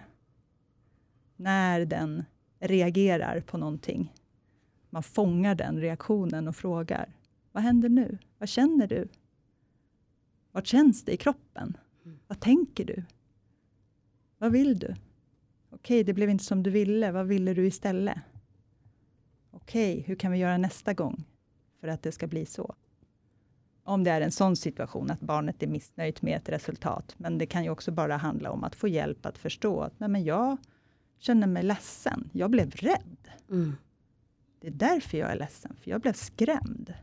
[1.37, 2.24] när den
[2.60, 4.12] reagerar på någonting.
[4.90, 7.16] Man fångar den reaktionen och frågar,
[7.52, 8.18] vad händer nu?
[8.44, 9.09] Vad känner du?
[10.52, 11.76] Vad känns det i kroppen?
[12.04, 12.18] Mm.
[12.26, 13.04] Vad tänker du?
[14.38, 14.94] Vad vill du?
[15.70, 17.12] Okej, det blev inte som du ville.
[17.12, 18.18] Vad ville du istället?
[19.50, 21.24] Okej, hur kan vi göra nästa gång
[21.80, 22.74] för att det ska bli så?
[23.85, 27.14] Om det är en sån situation att barnet är missnöjt med ett resultat.
[27.18, 30.09] Men det kan ju också bara handla om att få hjälp att förstå att nej
[30.09, 30.57] men jag
[31.18, 32.30] känner mig ledsen.
[32.33, 33.28] Jag blev rädd.
[33.50, 33.76] Mm.
[34.61, 36.94] Det är därför jag är ledsen, för jag blev skrämd.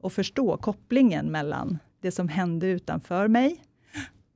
[0.00, 3.64] Och förstå kopplingen mellan det som hände utanför mig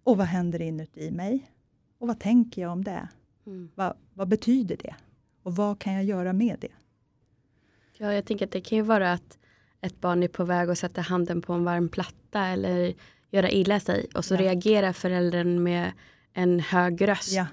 [0.04, 1.50] och vad händer inuti mig?
[1.98, 3.08] Och vad tänker jag om det?
[3.46, 3.70] Mm.
[3.74, 4.94] Vad, vad betyder det?
[5.42, 6.72] Och vad kan jag göra med det?
[7.98, 9.38] Ja, jag tänker att det kan ju vara att
[9.80, 12.94] ett barn är på väg att sätta handen på en varm platta eller
[13.30, 14.40] göra illa sig och så ja.
[14.40, 15.92] reagerar föräldern med
[16.32, 17.46] en hög röst ja.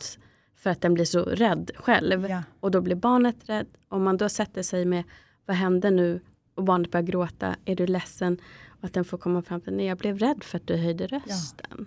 [0.55, 2.29] för att den blir så rädd själv.
[2.29, 2.43] Ja.
[2.59, 3.67] Och då blir barnet rädd.
[3.87, 5.03] Om man då sätter sig med
[5.45, 6.21] vad hände nu
[6.55, 8.37] och barnet börjar gråta, är du ledsen?
[8.67, 11.07] Och att den får komma fram till, nej jag blev rädd för att du höjde
[11.07, 11.85] rösten.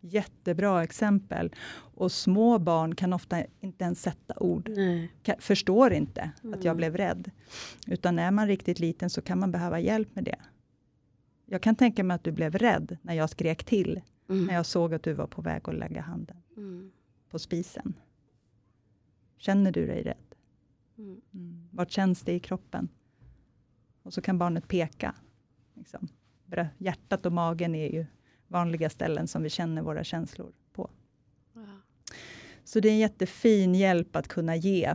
[0.00, 1.54] Jättebra exempel.
[1.72, 4.68] Och små barn kan ofta inte ens sätta ord.
[4.76, 5.12] Nej.
[5.38, 6.54] Förstår inte mm.
[6.54, 6.76] att jag mm.
[6.76, 7.30] blev rädd.
[7.86, 10.38] Utan är man riktigt liten så kan man behöva hjälp med det.
[11.46, 14.46] Jag kan tänka mig att du blev rädd när jag skrek till, Mm.
[14.46, 16.92] när jag såg att du var på väg att lägga handen Mm.
[17.30, 17.94] på spisen.
[19.36, 20.34] Känner du dig rädd?
[20.98, 21.20] Mm.
[21.34, 21.68] Mm.
[21.72, 22.88] Vart känns det i kroppen?
[24.02, 25.14] Och så kan barnet peka.
[25.74, 26.08] Liksom.
[26.78, 28.06] Hjärtat och magen är ju
[28.48, 30.90] vanliga ställen som vi känner våra känslor på.
[32.64, 34.94] Så det är en jättefin hjälp att kunna ge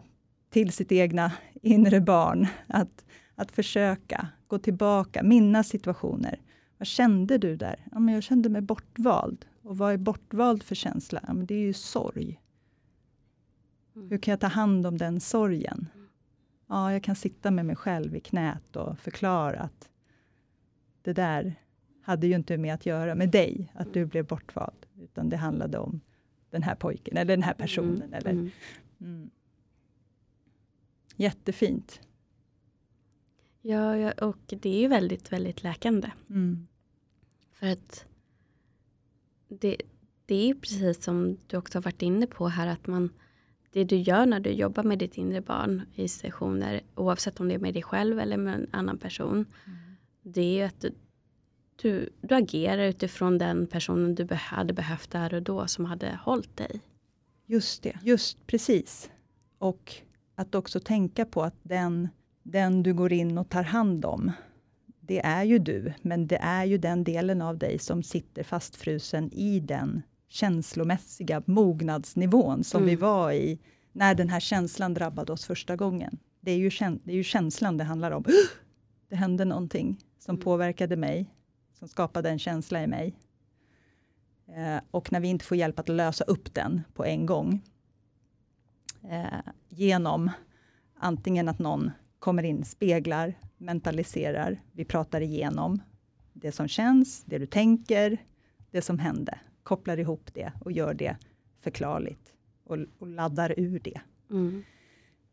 [0.49, 2.47] till sitt egna inre barn.
[2.67, 6.41] Att, att försöka gå tillbaka, minnas situationer.
[6.77, 7.87] Vad kände du där?
[7.91, 9.45] Ja, men jag kände mig bortvald.
[9.61, 11.19] Och vad är bortvald för känsla?
[11.27, 12.41] Ja, men det är ju sorg.
[13.95, 14.09] Mm.
[14.09, 15.87] Hur kan jag ta hand om den sorgen?
[16.67, 19.89] Ja, jag kan sitta med mig själv i knät och förklara att
[21.01, 21.55] det där
[22.01, 25.77] hade ju inte med att göra med dig, att du blev bortvald, utan det handlade
[25.77, 26.01] om
[26.49, 28.01] den här pojken eller den här personen.
[28.01, 28.13] Mm.
[28.13, 28.51] Eller, Mm.
[28.99, 29.29] mm.
[31.15, 32.01] Jättefint.
[33.61, 36.11] Ja, ja, och det är ju väldigt, väldigt läkande.
[36.29, 36.67] Mm.
[37.51, 38.05] För att
[39.47, 39.77] det,
[40.25, 43.09] det är ju precis som du också har varit inne på här att man
[43.75, 47.53] det du gör när du jobbar med ditt inre barn i sessioner oavsett om det
[47.53, 49.45] är med dig själv eller med en annan person.
[50.21, 50.91] Det är att du,
[51.81, 56.57] du, du agerar utifrån den personen du hade behövt där och då som hade hållit
[56.57, 56.81] dig.
[57.45, 59.09] Just det, just precis.
[59.57, 59.93] Och
[60.35, 62.09] att också tänka på att den,
[62.43, 64.31] den du går in och tar hand om,
[64.99, 69.33] det är ju du, men det är ju den delen av dig som sitter fastfrusen
[69.33, 70.01] i den
[70.35, 72.89] känslomässiga mognadsnivån som Mm.
[72.89, 73.59] vi var i
[73.91, 76.17] när den här känslan drabbade oss första gången.
[76.41, 78.23] Det är ju, käns- det är ju känslan det handlar om.
[79.09, 80.43] Det hände någonting som Mm.
[80.43, 81.33] påverkade mig,
[81.79, 83.15] som skapade en känsla i mig.
[84.47, 87.61] Eh, och när vi inte får hjälp att lösa upp den på en gång,
[89.09, 90.31] eh, genom
[90.99, 95.81] antingen att någon kommer in, speglar, mentaliserar, vi pratar igenom
[96.33, 98.17] det som känns, det du tänker,
[98.71, 101.17] det som hände, kopplar ihop det och gör det
[101.61, 104.01] förklarligt och, och laddar ur det.
[104.29, 104.63] Mm.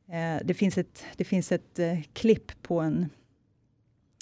[0.06, 3.08] Eh, det finns ett, det finns ett eh, klipp på en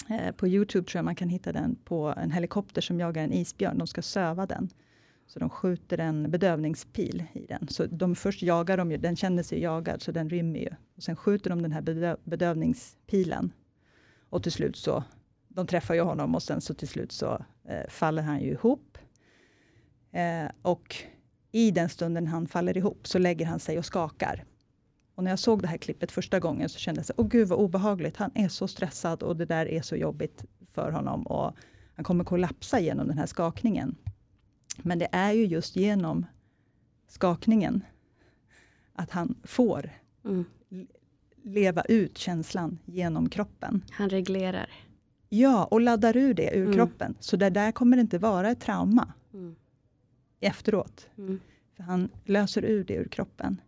[0.09, 3.33] eh, på Youtube tror jag man kan hitta den på en helikopter som jagar en
[3.33, 3.77] isbjörn.
[3.77, 4.69] De ska söva den.
[5.27, 7.67] Så de skjuter en bedövningspil i den.
[7.67, 10.69] Så de först jagar de ju, den känner sig jagad så den rymmer ju.
[10.95, 13.53] Och sen skjuter de den här bedö bedövningspilen.
[14.29, 15.03] Och till slut så,
[15.47, 18.97] de träffar ju honom och sen så till slut så eh, faller han ju ihop.
[20.11, 20.95] Eh, och
[21.51, 24.43] i den stunden han faller ihop så lägger han sig och skakar.
[25.15, 27.47] Och när jag såg det här klippet första gången så kände jag så åh gud
[27.47, 31.55] vad obehagligt, han är så stressad och det där är så jobbigt för honom och
[31.95, 33.95] han kommer kollapsa genom den här skakningen.
[34.77, 36.25] Men det är ju just genom
[37.07, 37.85] skakningen
[38.93, 39.89] att han får
[40.25, 40.45] Mm.
[41.43, 43.83] leva ut känslan genom kroppen.
[43.91, 44.69] Han reglerar.
[45.29, 46.73] Ja, och laddar ur det ur Mm.
[46.73, 47.15] kroppen.
[47.19, 49.55] Så det där kommer inte vara ett trauma Mm.
[50.41, 51.09] Efteråt.
[51.17, 51.39] Mm.
[51.75, 53.61] För han löser ur det ur kroppen.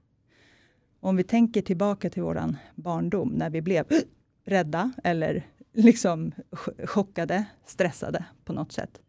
[1.00, 3.86] Om vi tänker tillbaka till våran barndom när vi blev
[4.44, 9.02] rädda eller liksom ch- chockade, stressade på något sätt.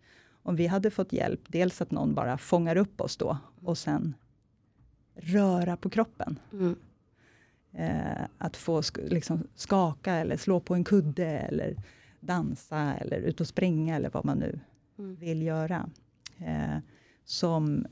[0.42, 4.14] Om vi hade fått hjälp, dels att någon bara fångar upp oss då och sen
[5.14, 6.38] röra på kroppen.
[6.52, 6.76] Mm.
[7.72, 11.76] Eh, att få sk- liksom skaka eller slå på en kudde eller
[12.20, 14.60] dansa eller ut och springa eller vad man nu
[14.98, 15.14] Mm.
[15.16, 15.88] vill göra.
[16.38, 16.76] Eh,
[17.24, 17.86] som,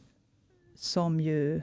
[0.75, 1.62] som ju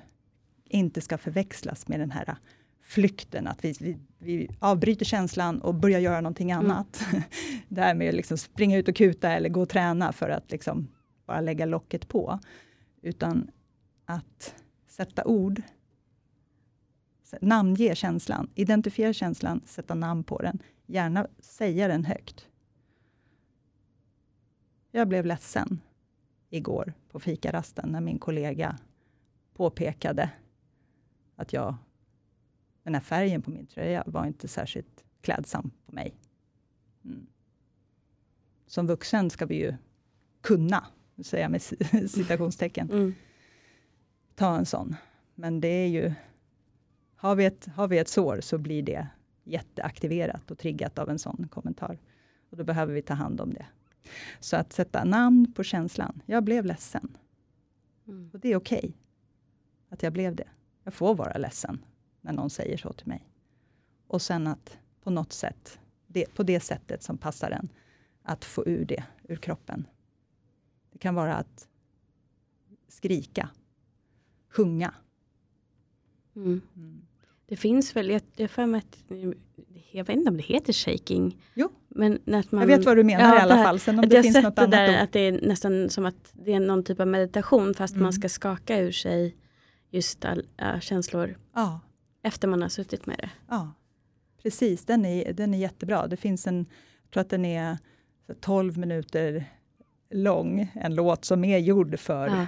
[0.65, 2.37] inte ska förväxlas med den här
[2.81, 6.65] flykten, att vi, vi, vi avbryter känslan och börjar göra någonting Mm.
[6.65, 7.05] annat.
[7.67, 10.51] det här med att liksom springa ut och kuta eller gå och träna för att
[10.51, 10.87] liksom
[11.25, 12.39] bara lägga locket på.
[13.01, 13.51] Utan
[14.05, 14.55] att
[14.87, 15.61] sätta ord,
[17.41, 22.47] namnge känslan, identifiera känslan, sätta namn på den, gärna säga den högt.
[24.91, 25.79] Jag blev ledsen
[26.49, 28.77] igår på fikarasten när min kollega
[29.53, 30.29] påpekade
[31.35, 31.75] att jag,
[32.83, 36.15] den här färgen på min tröja var inte särskilt klädsam på mig.
[37.05, 37.27] Mm.
[38.67, 39.73] Som vuxen ska vi ju
[40.41, 40.85] kunna,
[41.23, 41.61] säger jag med
[42.11, 43.15] citationstecken, Mm.
[44.35, 44.95] ta en sån.
[45.35, 46.13] Men det är ju,
[47.15, 49.07] har vi, ett, har vi ett sår så blir det
[49.43, 51.99] jätteaktiverat och triggat av en sån kommentar.
[52.49, 53.65] Och då behöver vi ta hand om det.
[54.39, 56.21] Så att sätta namn på känslan.
[56.25, 57.17] Jag blev ledsen.
[58.07, 58.29] Mm.
[58.33, 58.93] Och det är okej
[59.89, 60.47] att jag blev det.
[60.83, 61.85] Jag får vara ledsen
[62.21, 63.29] när någon säger så till mig.
[64.07, 67.69] Och sen att på något sätt, det, på det sättet som passar en,
[68.23, 69.87] att få ur det ur kroppen.
[70.91, 71.67] Det kan vara att
[72.87, 73.49] skrika,
[74.49, 74.93] sjunga.
[76.35, 76.61] Mm.
[76.75, 77.01] Mm.
[77.49, 78.97] Det finns väl, jag, jag, för mig att,
[79.91, 81.37] jag vet inte om det heter shaking.
[81.53, 83.79] Jo, men att man, jag vet vad du menar i alla här- fall.
[83.79, 84.95] Sen om att det jag finns sett något det där ord.
[85.03, 88.03] att det är nästan som att det är någon typ av meditation fast Mm.
[88.03, 89.35] man ska skaka ur sig
[89.91, 91.79] just all, äh, känslor Ja,
[92.23, 93.29] efter man har suttit med det.
[93.49, 93.73] ja,
[94.43, 94.85] precis.
[94.85, 96.07] Den är, den är jättebra.
[96.07, 96.65] Det finns en,
[97.03, 97.77] jag tror att den är
[98.27, 99.45] så 12 minuter
[100.11, 102.45] lång, en låt som är gjord för Ja.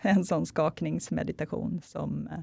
[0.10, 2.40] en sån skakningsmeditation som, eh,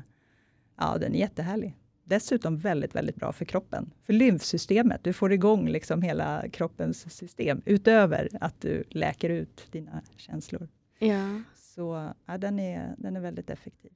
[0.77, 1.75] ja den är jättehärlig.
[2.07, 3.91] Dessutom väldigt, väldigt bra för kroppen.
[4.05, 10.01] För lymfsystemet, du får igång liksom hela kroppens system utöver att du läker ut dina
[10.17, 10.67] känslor.
[10.99, 11.41] Ja.
[11.55, 13.91] Så ja, den, är, den är väldigt effektiv.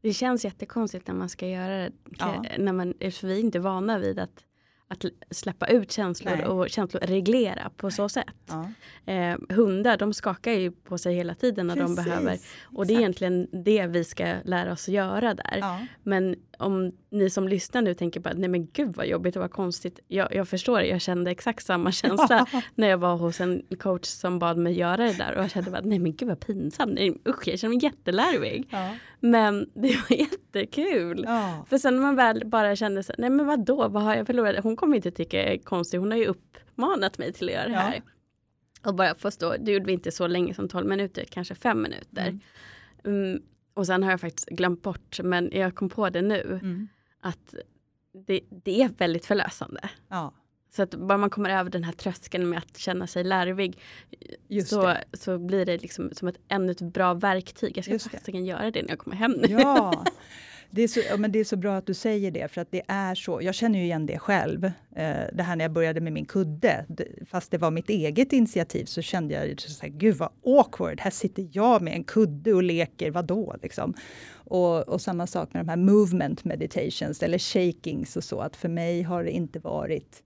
[0.00, 1.92] Det känns jättekonstigt när man ska göra det.
[2.18, 2.44] Ja.
[2.58, 4.44] När man, för vi är inte vana vid att,
[4.88, 6.46] att släppa ut känslor Nej.
[6.46, 8.26] och känslor på så sätt.
[8.46, 8.72] Ja.
[9.12, 12.38] Eh, hundar de skakar ju på sig hela tiden när de Precis, behöver.
[12.62, 13.00] Och det är exakt.
[13.00, 15.58] egentligen det vi ska lära oss att göra där.
[15.60, 15.86] Ja.
[16.02, 19.50] Men om ni som lyssnar nu tänker bara, nej men gud vad jobbigt och vad
[19.50, 20.00] konstigt.
[20.08, 24.38] Jag, jag förstår, jag kände exakt samma känsla när jag var hos en coach som
[24.38, 25.34] bad mig göra det där.
[25.36, 26.92] Och jag kände bara, nej men gud vad pinsamt.
[26.94, 28.68] Nej, usch, jag känner mig jättelarvig.
[28.70, 28.96] Ja.
[29.20, 31.24] Men det var jättekul.
[31.26, 31.66] Ja.
[31.68, 34.64] För sen när man väl bara kände så, nej men vadå, vad har jag förlorat?
[34.64, 37.64] Hon kommer inte tycka jag är konstig, hon har ju uppmanat mig till att göra
[37.68, 37.78] det Ja.
[37.78, 38.02] här.
[38.86, 42.28] Och bara förstå, det gjorde vi inte så länge som 12 minuter, kanske 5 minuter.
[42.28, 42.40] Mm.
[43.24, 43.42] Mm,
[43.74, 46.88] och sen har jag faktiskt glömt bort, men jag kom på det nu, Mm.
[47.20, 47.54] att
[48.26, 49.80] det, det är väldigt förlösande.
[50.08, 50.32] ja,
[50.70, 53.78] Så att bara man kommer över den här tröskeln med att känna sig larvig
[54.48, 55.04] just så, det.
[55.12, 57.76] så blir det liksom som ett ännu ett bra verktyg.
[57.76, 59.46] Jag ska faktiskt göra det när jag kommer hem nu.
[59.48, 60.04] Ja,
[60.74, 62.70] det är, så, ja, men det är så bra att du säger det, för att
[62.70, 63.42] det är så.
[63.42, 64.64] Jag känner ju igen det själv.
[64.64, 64.72] Eh,
[65.32, 66.86] det här när jag började med min kudde,
[67.26, 71.00] fast det var mitt eget initiativ, så kände jag ju så här, gud vad awkward,
[71.00, 73.94] här sitter jag med en kudde och leker, vadå liksom?
[74.34, 78.68] Och, och samma sak med de här movement meditations, eller shakings och så, att för
[78.68, 80.22] mig har det inte varit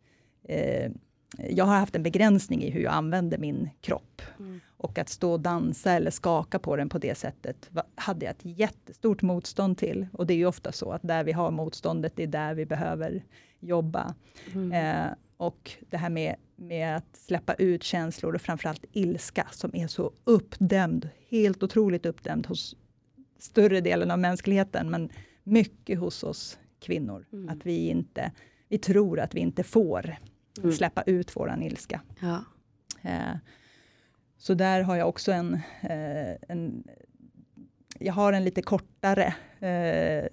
[0.49, 0.91] eh,
[1.37, 4.23] jag har haft en begränsning i hur jag använder min kropp.
[4.39, 4.61] Mm.
[4.77, 8.59] Och att stå och dansa eller skaka på den på det sättet hade jag ett
[8.59, 10.07] jättestort motstånd till.
[10.13, 12.67] Och det är ju ofta så att där vi har motståndet, det är där vi
[12.67, 13.25] behöver
[13.61, 14.15] jobba.
[14.55, 14.73] Mm.
[14.73, 19.87] Eh, och det här med, med att släppa ut känslor och framförallt ilska som är
[19.87, 22.77] så uppdämd, helt otroligt uppdämd hos
[23.39, 25.11] större delen av mänskligheten, men
[25.45, 27.27] mycket hos oss kvinnor.
[27.33, 27.49] Mm.
[27.49, 28.33] Att vi inte,
[28.69, 30.17] vi tror att vi inte får
[30.63, 30.73] Mm.
[30.73, 32.01] släppa ut våran ilska.
[32.21, 32.45] Ja.
[33.03, 33.37] Eh,
[34.39, 36.85] så där har jag också en, eh, en
[37.99, 40.27] jag har en lite kortare eh,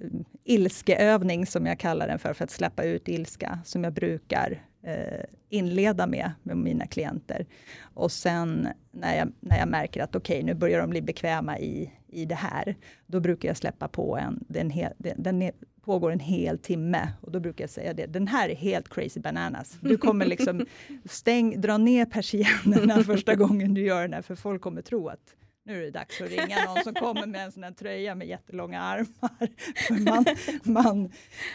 [0.43, 5.23] ilskeövning som jag kallar den för, för att släppa ut ilska, som jag brukar eh,
[5.49, 7.45] inleda med, med mina klienter.
[7.81, 11.91] Och sen när jag, när jag märker att okej, nu börjar de bli bekväma i,
[12.15, 12.75] i det här,
[13.07, 15.51] då brukar jag släppa på en, den, hel, den, den
[15.81, 19.19] pågår en hel timme och då brukar jag säga det, den här är helt crazy
[19.19, 19.77] bananas.
[19.81, 20.65] Du kommer liksom
[21.05, 25.35] stäng, dra ner persiennerna första gången du gör den här, för folk kommer tro att
[25.67, 28.27] nu är det dags att ringa någon som kommer med en sån här tröja med
[28.27, 29.49] jättelånga armar.
[30.05, 30.25] Man,
[30.63, 31.11] man,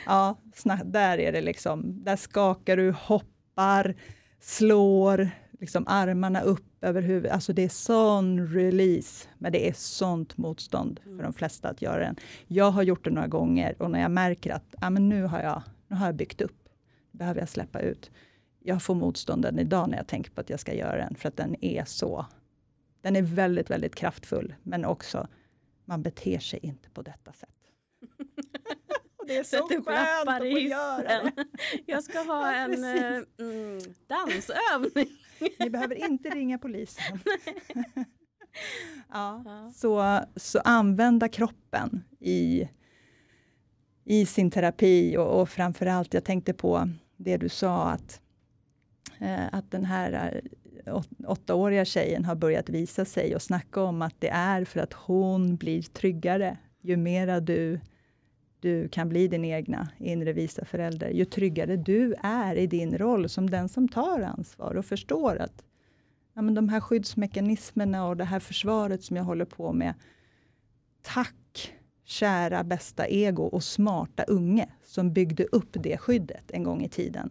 [0.06, 0.36] ja,
[0.84, 3.94] där är det liksom, där skakar du, hoppar,
[4.40, 7.32] slår, liksom armarna upp över huvudet.
[7.32, 11.98] Alltså det är sån release, men det är sånt motstånd för de flesta att göra
[11.98, 12.16] den.
[12.46, 15.40] Jag har gjort det några gånger och när jag märker att ah, men nu, har
[15.40, 16.68] jag, nu har jag byggt upp,
[17.12, 18.10] behöver jag släppa ut.
[18.62, 21.36] Jag får motstånden idag när jag tänker på att jag ska göra den, för att
[21.36, 22.26] den är så
[23.02, 25.28] den är väldigt, väldigt kraftfull, men också
[25.84, 27.48] man beter sig inte på detta sätt.
[29.26, 31.32] Det är så skönt att få göra det.
[31.86, 35.19] Jag ska ha Ja, en eh, mm, dansövning.
[35.58, 37.18] Ni behöver inte ringa polisen.
[39.12, 39.72] ja, Ja.
[39.74, 42.68] så, så använda kroppen i,
[44.04, 48.20] i sin terapi och, och framförallt, jag tänkte på det du sa att,
[49.20, 50.42] eh, att den här
[50.86, 54.80] eh, åt, åttaåriga tjejen har börjat visa sig och snacka om att det är för
[54.80, 56.58] att hon blir tryggare.
[56.82, 57.80] Ju mera du,
[58.60, 63.28] du kan bli din egna inre visa förälder, ju tryggare du är i din roll
[63.28, 65.64] som den som tar ansvar och förstår att
[66.34, 69.94] ja, men de här skyddsmekanismerna och det här försvaret som jag håller på med.
[71.02, 71.72] Tack
[72.04, 77.30] kära bästa ego och smarta unge som byggde upp det skyddet en gång i tiden.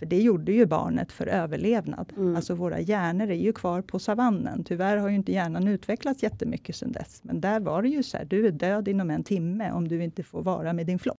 [0.00, 2.12] För det gjorde ju barnet för överlevnad.
[2.16, 2.36] Mm.
[2.36, 4.64] Alltså våra hjärnor är ju kvar på savannen.
[4.64, 7.24] Tyvärr har ju inte hjärnan utvecklats jättemycket sedan dess.
[7.24, 10.04] Men där var det ju så här, du är död inom en timme om du
[10.04, 11.16] inte får vara med din flock.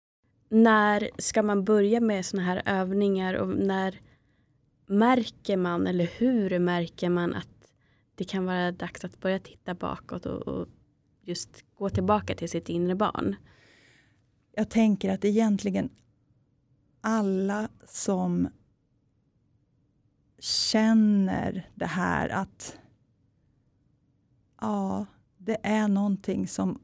[0.49, 4.01] När ska man börja med såna här övningar och när
[4.87, 7.73] märker man eller hur märker man att
[8.15, 10.67] det kan vara dags att börja titta bakåt och, och
[11.23, 13.37] just gå tillbaka till sitt inre barn?
[14.55, 15.91] Jag tänker att egentligen
[17.01, 18.49] alla som
[20.41, 22.79] känner det här att
[24.61, 25.07] ja,
[25.39, 26.79] det är någonting som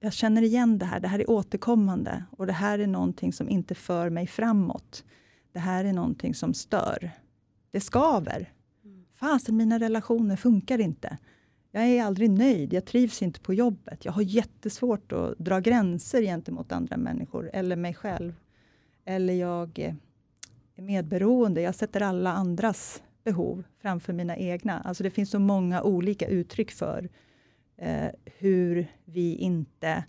[0.00, 1.00] jag känner igen det här.
[1.00, 5.04] Det här är återkommande och det här är någonting som inte för mig framåt.
[5.52, 7.10] Det här är någonting som stör.
[7.70, 8.52] Det skaver.
[9.14, 11.18] Fasen, mina relationer funkar inte.
[11.70, 14.04] Jag är aldrig nöjd, jag trivs inte på jobbet.
[14.04, 18.34] Jag har jättesvårt att dra gränser gentemot andra människor eller mig själv.
[19.04, 19.94] Eller jag eh,
[20.82, 21.60] medberoende.
[21.60, 24.80] Jag sätter alla andras behov framför mina egna.
[24.80, 27.08] Alltså det finns så många olika uttryck för
[27.76, 30.04] eh, hur vi inte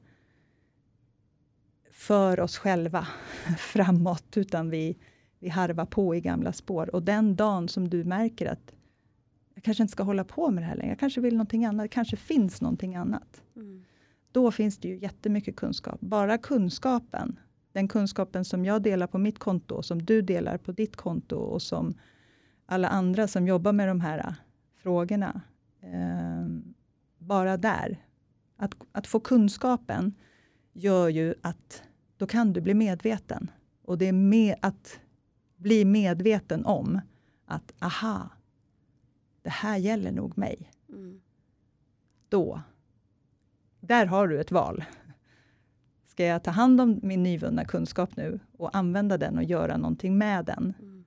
[1.92, 3.08] för oss själva
[3.58, 4.98] framåt, utan vi,
[5.40, 6.96] vi harvar på i gamla spår.
[6.96, 8.74] Och den dagen som du märker att
[9.54, 11.84] jag kanske inte ska hålla på med det här längre, jag kanske vill någonting annat,
[11.84, 13.44] det kanske finns någonting annat.
[13.56, 13.84] Mm.
[14.32, 16.00] Då finns det ju jättemycket kunskap.
[16.02, 17.40] Bara kunskapen,
[17.72, 21.62] den kunskapen som jag delar på mitt konto, som du delar på ditt konto och
[21.62, 21.94] som
[22.66, 24.36] alla andra som jobbar med de här
[24.76, 25.42] frågorna.
[25.82, 26.48] Eh,
[27.18, 28.06] bara där.
[28.58, 30.14] Att, att få kunskapen
[30.74, 31.84] gör ju att
[32.18, 33.52] då kan du bli medveten.
[33.82, 35.00] Och det är med, att
[35.56, 37.02] bli medveten om
[37.46, 38.30] att aha,
[39.42, 40.72] det här gäller nog mig.
[40.90, 41.22] Mm.
[42.30, 42.62] Då,
[43.80, 44.84] där har du ett val.
[46.20, 50.18] Ska jag ta hand om min nyvunna kunskap nu och använda den och göra någonting
[50.18, 50.74] med den?
[50.80, 51.06] Mm.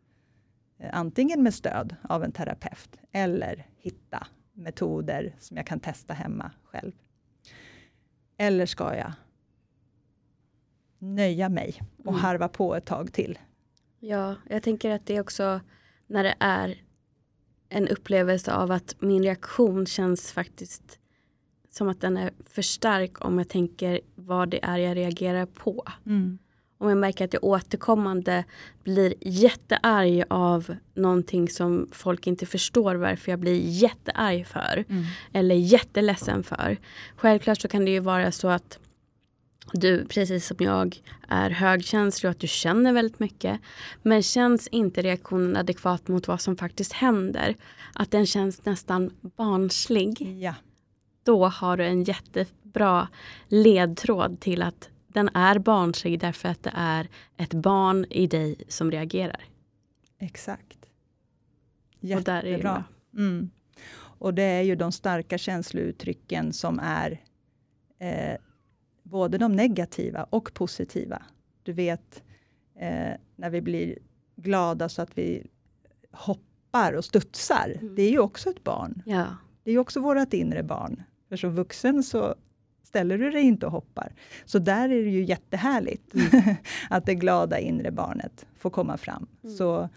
[0.79, 6.51] Eh, antingen med stöd av en terapeut eller hitta metoder som jag kan testa hemma
[6.65, 6.93] själv.
[8.37, 9.13] Eller ska jag
[10.99, 12.21] nöja mig och mm.
[12.21, 13.39] harva på ett tag till?
[13.99, 15.61] Ja, jag tänker att det är också
[16.07, 16.83] när det är
[17.69, 20.99] en upplevelse av att min reaktion känns faktiskt
[21.75, 25.85] som att den är för stark om jag tänker vad det är jag reagerar på.
[26.07, 26.39] Mm
[26.83, 28.45] om jag märker att jag återkommande
[28.85, 34.85] blir jättearg av någonting som folk inte förstår varför jag blir jättearg för.
[34.89, 35.05] Mm.
[35.33, 36.77] Eller jätteledsen för.
[37.17, 38.79] Självklart så kan det ju vara så att
[39.73, 43.61] du, precis som jag, är högkänslig och att du känner väldigt mycket.
[44.03, 47.57] Men känns inte reaktionen adekvat mot vad som faktiskt händer,
[47.95, 50.39] att den känns nästan barnslig.
[50.41, 50.55] Ja.
[51.23, 53.09] Då har du en jättebra
[53.49, 58.91] ledtråd till att den är barnslig därför att det är ett barn i dig som
[58.91, 59.45] reagerar.
[60.19, 60.79] Exakt.
[62.01, 62.57] Jättebra.
[62.57, 62.85] Och där.
[63.23, 63.51] Mm.
[63.95, 67.21] Och det är ju de starka känslouttrycken som är
[67.99, 68.37] eh,
[69.03, 71.23] både de negativa och positiva.
[71.63, 72.23] Du vet,
[72.75, 73.99] eh, när vi blir
[74.37, 75.47] glada så att vi
[76.13, 77.77] hoppar och studsar.
[77.81, 77.95] Mm.
[77.95, 79.03] Det är ju också ett barn.
[79.07, 79.37] Ja.
[79.63, 81.03] Det är ju också vårt inre barn.
[81.33, 82.35] För som vuxen så
[82.83, 84.13] ställer du dig inte och hoppar.
[84.45, 86.57] Så där är det ju jättehärligt mm.
[86.91, 89.27] att det glada inre barnet får komma fram.
[89.43, 89.57] Mm.
[89.57, 89.89] Så,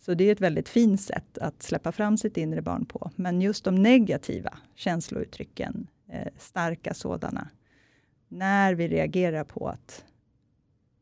[0.00, 3.10] så det är ett väldigt fint sätt att släppa fram sitt inre barn på.
[3.16, 7.48] Men just de negativa känslouttrycken, eh, starka sådana,
[8.28, 10.04] när vi reagerar på att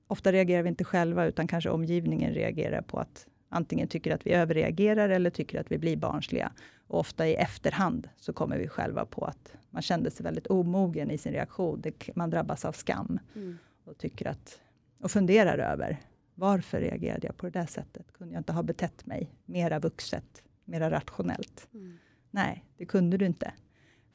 [0.06, 4.32] Ofta reagerar vi inte själva, utan kanske omgivningen reagerar på att antingen tycker att vi
[4.32, 6.52] överreagerar eller tycker att vi blir barnsliga.
[6.86, 11.10] Och ofta i efterhand så kommer vi själva på att man kände sig väldigt omogen
[11.10, 11.80] i sin reaktion.
[11.80, 13.58] Det, man drabbas av skam mm.
[13.84, 14.60] och tycker att
[15.00, 16.00] och funderar över
[16.34, 18.12] varför reagerade jag på det där sättet?
[18.12, 21.68] Kunde jag inte ha betett mig mera vuxet, mera rationellt?
[21.74, 21.98] Mm.
[22.30, 23.52] Nej, det kunde du inte.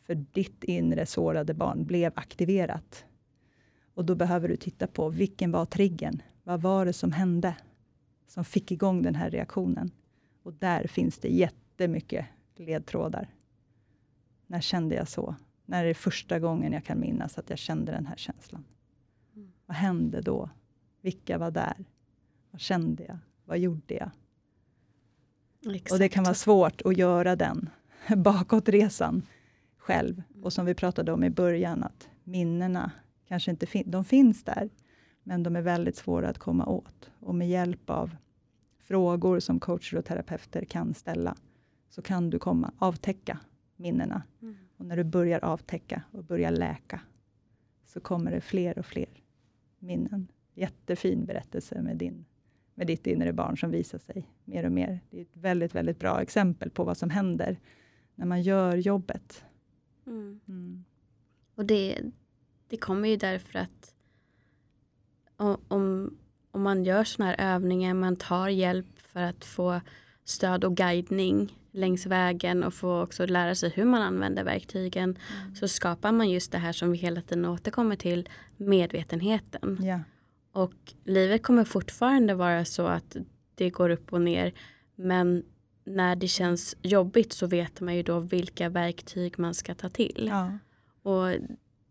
[0.02, 3.06] För ditt inre sårade barn blev aktiverat.
[3.94, 6.22] Och då behöver du titta på vilken var triggern?
[6.44, 7.56] Vad var det som hände?
[8.28, 9.92] Som fick igång den här reaktionen.
[10.44, 12.26] Och där finns det jättemycket
[12.60, 13.28] ledtrådar.
[14.48, 15.36] När kände jag så?
[15.66, 18.66] När är det första gången jag kan minnas att jag kände den här känslan?
[19.36, 19.52] Mm.
[19.66, 20.50] Vad hände då?
[21.02, 21.86] Vilka var där?
[22.52, 23.18] Vad kände jag?
[23.46, 24.12] Vad gjorde jag?
[25.76, 25.92] Exakt.
[25.92, 27.70] Och det kan vara svårt att göra den
[28.18, 29.22] bakåtresan
[29.78, 30.24] själv.
[30.30, 30.44] Mm.
[30.44, 32.92] Och som vi pratade om i början, att minnena
[33.28, 34.70] kanske inte fin de finns där,
[35.24, 37.12] men de är väldigt svåra att komma åt.
[37.20, 38.16] Och med hjälp av
[38.80, 41.36] frågor som coacher och terapeuter kan ställa,
[41.90, 43.40] så kan du komma avtäcka
[43.76, 44.24] minnena.
[44.42, 44.56] Mm.
[44.78, 47.02] Och när du börjar avtäcka och börjar läka,
[47.86, 49.24] så kommer det fler och fler
[49.80, 50.28] minnen.
[50.54, 52.26] Jättefin berättelse med, din,
[52.76, 55.00] med ditt inre barn som visar sig mer och mer.
[55.10, 57.60] Det är ett väldigt, väldigt bra exempel på vad som händer
[58.16, 59.44] när man gör jobbet.
[60.08, 60.40] Mm.
[60.48, 60.84] Mm.
[61.56, 62.02] Och det,
[62.68, 63.96] det kommer ju därför att
[65.38, 66.18] om,
[66.52, 69.82] om man gör sådana här övningar, man tar hjälp för att få
[70.24, 75.56] stöd och guidning längs vägen och få också lära sig hur man använder verktygen mm.
[75.56, 79.78] så skapar man just det här som vi hela tiden återkommer till, medvetenheten.
[79.82, 80.00] Ja.
[80.52, 83.16] Och livet kommer fortfarande vara så att
[83.56, 84.54] det går upp och ner.
[84.96, 85.44] Men
[85.84, 90.28] när det känns jobbigt så vet man ju då vilka verktyg man ska ta till.
[90.32, 90.58] Ja.
[91.12, 91.36] Och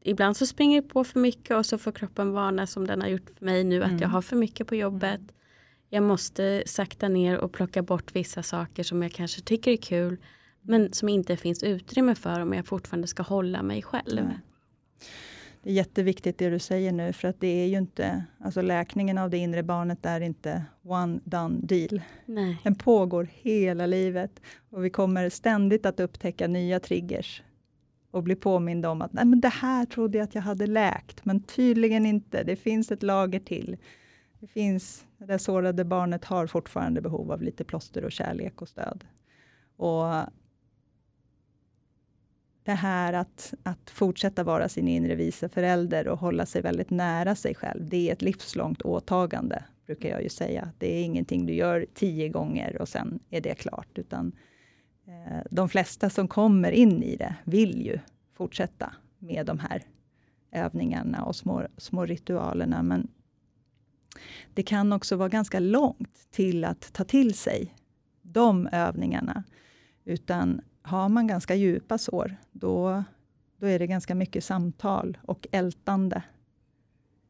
[0.00, 3.08] ibland så springer det på för mycket och så får kroppen varna som den har
[3.08, 4.02] gjort för mig nu att Mm.
[4.02, 5.20] jag har för mycket på jobbet.
[5.90, 10.16] Jag måste sakta ner och plocka bort vissa saker som jag kanske tycker är kul
[10.62, 14.24] men som inte finns utrymme för om jag fortfarande ska hålla mig själv.
[14.24, 14.38] Nej.
[15.62, 19.18] Det är jätteviktigt det du säger nu, för att det är ju inte, alltså läkningen
[19.18, 22.02] av det inre barnet är inte one done deal.
[22.26, 22.60] Nej.
[22.64, 27.42] Den pågår hela livet och vi kommer ständigt att upptäcka nya triggers
[28.10, 31.24] och bli påminda om att Nej, men det här trodde jag att jag hade läkt,
[31.24, 32.42] men tydligen inte.
[32.42, 33.76] Det finns ett lager till.
[34.40, 39.04] Det finns, det sårade barnet har fortfarande behov av lite plåster och kärlek och stöd.
[39.76, 40.04] Och
[42.62, 47.34] det här att, att fortsätta vara sin inre vise förälder och hålla sig väldigt nära
[47.34, 50.72] sig själv, det är ett livslångt åtagande, brukar jag ju säga.
[50.78, 54.32] Det är ingenting du gör tio gånger och sen är det klart, utan
[55.06, 57.98] eh, de flesta som kommer in i det vill ju
[58.34, 59.82] fortsätta med de här
[60.52, 63.08] övningarna och små, små ritualerna, men
[64.54, 67.74] det kan också vara ganska långt till att ta till sig
[68.22, 69.44] de övningarna,
[70.04, 73.04] utan har man ganska djupa sår, då,
[73.56, 76.22] då är det ganska mycket samtal och ältande.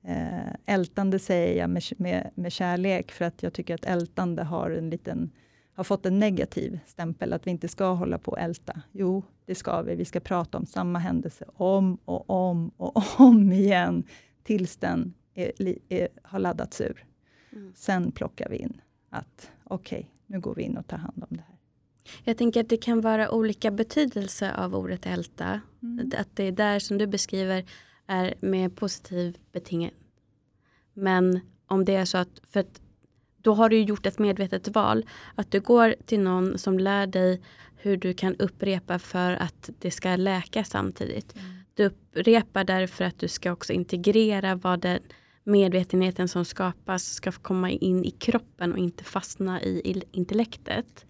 [0.04, 4.70] Eh, ältande säger jag med, med, med kärlek, för att jag tycker att ältande har,
[4.70, 5.30] en liten,
[5.72, 8.82] har fått en negativ stämpel, att vi inte ska hålla på och älta.
[8.92, 9.94] Jo, det ska vi.
[9.94, 14.04] Vi ska prata om samma händelse om och om och om igen,
[14.42, 17.04] tills den är, är, har laddats ur.
[17.52, 17.72] Mm.
[17.76, 18.80] Sen plockar vi in
[19.10, 21.56] att okej, nu går vi in och tar hand om det här.
[22.24, 25.60] Jag tänker att det kan vara olika betydelse av ordet älta.
[25.82, 26.12] Mm.
[26.18, 27.64] Att det är där som du beskriver
[28.06, 29.94] är med positiv betinget.
[30.94, 32.80] Men om det är så att, för att
[33.36, 35.06] då har du gjort ett medvetet val.
[35.34, 37.40] Att du går till någon som lär dig
[37.76, 41.34] hur du kan upprepa för att det ska läka samtidigt.
[41.74, 45.00] Du upprepar därför att du ska också integrera vad den
[45.48, 51.06] medvetenheten som skapas ska komma in i kroppen och inte fastna i intellektet.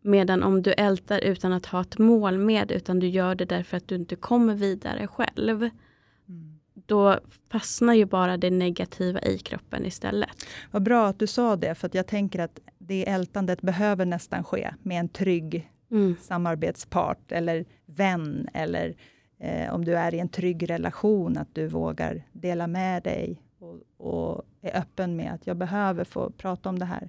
[0.00, 3.76] Medan om du ältar utan att ha ett mål med utan du gör det därför
[3.76, 5.62] att du inte kommer vidare själv.
[5.62, 6.58] Mm.
[6.86, 7.20] Då
[7.50, 10.46] fastnar ju bara det negativa i kroppen istället.
[10.70, 14.44] Vad bra att du sa det, för att jag tänker att det ältandet behöver nästan
[14.44, 16.16] ske med en trygg Mm.
[16.20, 18.96] samarbetspart eller vän eller
[19.38, 23.80] eh, om du är i en trygg relation, att du vågar dela med dig och,
[23.96, 27.08] och är öppen med att jag behöver få prata om det här.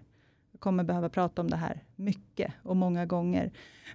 [0.51, 3.51] Jag kommer behöva prata om det här mycket och många gånger.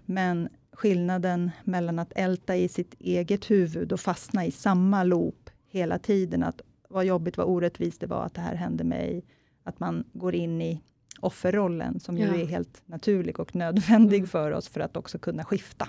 [0.06, 5.98] Men skillnaden mellan att älta i sitt eget huvud och fastna i samma loop hela
[5.98, 9.24] tiden, att vad jobbigt, vad orättvist det var att det här hände mig,
[9.62, 10.80] att man går in i
[11.20, 12.34] offerrollen, som ju Ja.
[12.34, 14.26] är helt naturlig och nödvändig Mm.
[14.28, 15.88] för oss för att också kunna skifta.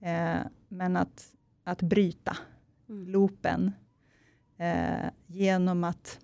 [0.00, 0.36] Eh,
[0.68, 1.26] men att,
[1.68, 2.36] att bryta
[2.88, 3.08] Mm.
[3.08, 3.72] loopen
[4.56, 6.20] eh, genom att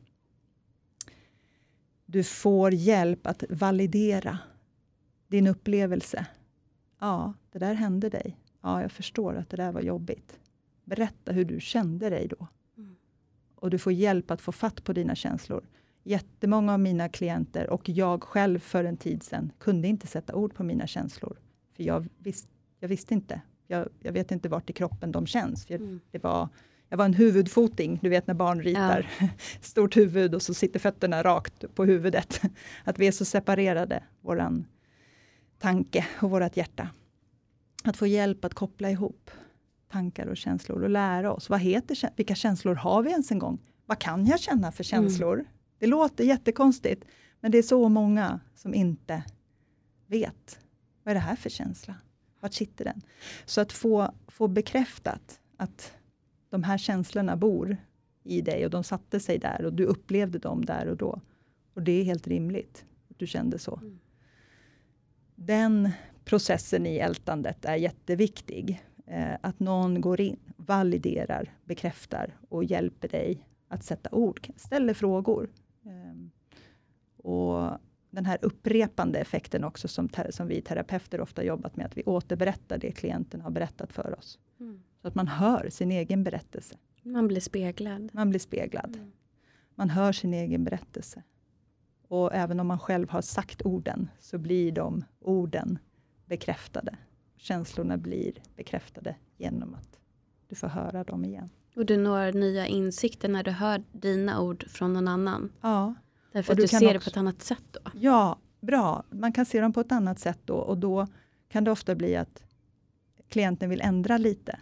[2.06, 4.38] du får hjälp att validera
[5.26, 6.26] din upplevelse.
[6.98, 8.38] Ja, det där hände dig.
[8.62, 10.38] Ja, jag förstår att det där var jobbigt.
[10.84, 12.46] Berätta hur du kände dig då.
[12.76, 12.96] Mm.
[13.54, 15.68] Och du får hjälp att få fatt på dina känslor.
[16.02, 20.54] Jättemånga av mina klienter och jag själv för en tid sedan kunde inte sätta ord
[20.54, 21.38] på mina känslor.
[21.72, 23.40] För jag, visst, jag visste inte.
[23.66, 25.66] Jag, jag vet inte vart i kroppen de känns.
[25.66, 26.00] För Mm.
[26.10, 26.48] det var,
[26.88, 29.10] jag var en huvudfoting, du vet när barn ritar.
[29.60, 32.40] Stort huvud och så sitter fötterna rakt på huvudet.
[32.84, 34.66] Att vi är så separerade, våran
[35.58, 36.88] tanke och vårt hjärta.
[37.84, 39.30] Att få hjälp att koppla ihop
[39.90, 41.50] tankar och känslor och lära oss.
[41.50, 43.58] Vad heter, vilka känslor har vi ens en gång?
[43.86, 45.44] Vad kan jag känna för känslor?
[45.78, 47.04] Det låter jättekonstigt,
[47.40, 49.22] men det är så många som inte
[50.06, 50.58] vet.
[51.02, 51.94] Vad är det här för känsla?
[52.44, 53.00] Vart sitter den?
[53.44, 55.92] Så att få, få bekräftat att
[56.50, 57.76] de här känslorna bor
[58.22, 61.20] i dig och de satte sig där och du upplevde dem där och då.
[61.74, 63.76] Och det är helt rimligt att du kände så.
[63.76, 63.98] Mm.
[65.34, 65.90] Den
[66.24, 68.84] processen i ältandet är jätteviktig.
[69.06, 75.50] Eh, att någon går in, validerar, bekräftar och hjälper dig att sätta ord, ställer frågor.
[75.84, 76.30] Ehm,
[77.16, 77.78] och
[78.14, 82.78] den här upprepande effekten också som, som vi terapeuter ofta jobbat med, att vi återberättar
[82.78, 84.38] det klienten har berättat för oss.
[84.60, 84.82] Mm.
[85.02, 86.76] Så att man hör sin egen berättelse.
[87.02, 88.10] Man blir speglad.
[88.12, 88.96] Man blir speglad.
[88.96, 89.12] Mm.
[89.74, 91.22] Man hör sin egen berättelse.
[92.08, 95.78] Och även om man själv har sagt orden, så blir de orden
[96.26, 96.96] bekräftade.
[97.36, 99.98] Känslorna blir bekräftade genom att
[100.48, 101.50] du får höra dem igen.
[101.76, 105.52] Och du når nya insikter när du hör dina ord från någon annan.
[105.60, 105.94] Ja.
[106.34, 107.80] Därför att du, du ser också, det på ett annat sätt då.
[107.94, 109.04] Ja, bra.
[109.10, 111.06] Man kan se dem på ett annat sätt då och då
[111.48, 112.42] kan det ofta bli att
[113.28, 114.58] klienten vill ändra lite.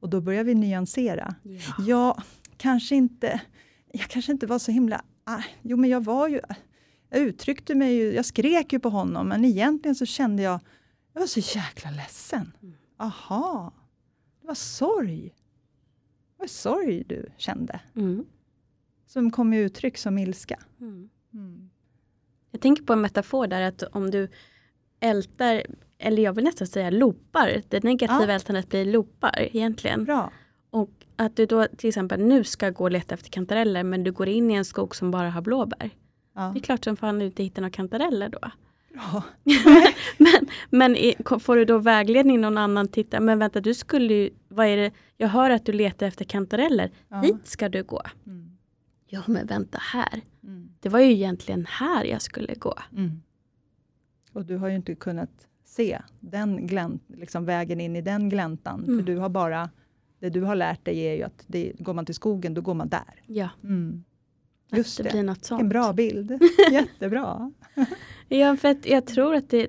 [0.00, 1.34] Och då börjar vi nyansera.
[1.42, 2.22] Ja, ja
[2.56, 3.40] kanske inte,
[3.92, 5.04] jag kanske inte var så himla...
[5.24, 6.40] Ah, jo, men jag var ju...
[7.08, 10.60] Jag uttryckte mig ju, jag skrek ju på honom, men egentligen så kände jag,
[11.12, 12.52] jag var så jäkla ledsen.
[12.62, 12.74] Mm.
[12.96, 13.72] Aha,
[14.40, 15.34] det var sorg.
[16.36, 17.80] Var sorg du kände.
[17.96, 18.24] Mm.
[19.12, 20.58] Som kom i uttryck som ilska.
[20.80, 21.08] Mm.
[21.34, 21.70] Mm.
[22.50, 24.28] Jag tänker på en metafor där, att om du
[25.00, 25.62] ältar,
[25.98, 28.32] eller jag vill nästan säga loopar, det negativa ja.
[28.32, 30.04] ältandet blir loopar egentligen.
[30.04, 30.32] Bra.
[30.70, 34.12] Och att du då till exempel nu ska gå och leta efter kantareller men du
[34.12, 35.90] går in i en skog som bara har blåbär.
[36.34, 36.50] Ja.
[36.54, 38.50] Det är klart som fan du inte hittar några kantareller då.
[38.94, 39.22] Ja.
[40.18, 44.30] men men i, får du då vägledning någon annan tittar, men vänta du skulle ju,
[44.48, 47.20] vad är det, jag hör att du letar efter kantareller, ja.
[47.20, 48.02] hit ska du gå.
[48.26, 48.51] Mm.
[49.14, 50.68] Ja men vänta här, mm.
[50.80, 52.74] det var ju egentligen här jag skulle gå.
[52.96, 53.22] Mm.
[54.32, 58.84] Och du har ju inte kunnat se den glänt, liksom vägen in i den gläntan,
[58.84, 59.04] för mm.
[59.04, 59.70] du har bara
[60.18, 62.74] det du har lärt dig är ju att det, går man till skogen, då går
[62.74, 63.22] man där.
[63.26, 63.48] Ja.
[63.64, 64.04] Mm.
[64.70, 65.10] Just det, det.
[65.10, 65.62] Blir något sånt.
[65.62, 66.38] En bra bild.
[66.72, 67.52] Jättebra.
[68.28, 69.66] ja, för att jag tror att det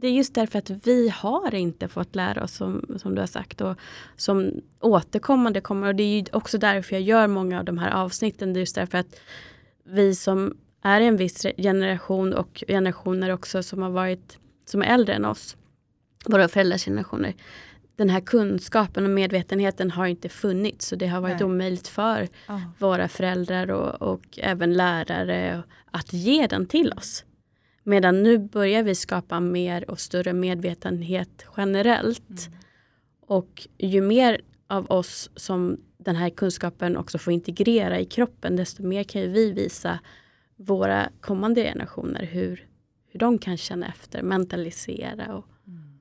[0.00, 3.26] det är just därför att vi har inte fått lära oss som, som du har
[3.26, 3.76] sagt och
[4.16, 8.52] som återkommande kommer och det är också därför jag gör många av de här avsnitten.
[8.52, 9.20] Det är just därför att
[9.84, 15.14] vi som är en viss generation och generationer också som har varit som är äldre
[15.14, 15.56] än oss,
[16.26, 17.34] våra föräldrars generationer,
[17.96, 20.86] den här kunskapen och medvetenheten har inte funnits.
[20.86, 21.44] Så det har varit Nej.
[21.44, 22.60] omöjligt för oh.
[22.78, 27.24] våra föräldrar och, och, även lärare att ge den till oss.
[27.88, 32.48] Medan nu börjar vi skapa mer och större medvetenhet generellt.
[32.48, 32.58] Mm.
[33.20, 38.82] Och ju mer av oss som den här kunskapen också får integrera i kroppen, desto
[38.82, 39.98] mer kan ju vi visa
[40.56, 42.66] våra kommande generationer hur,
[43.06, 46.00] hur de kan känna efter, mentalisera och mm.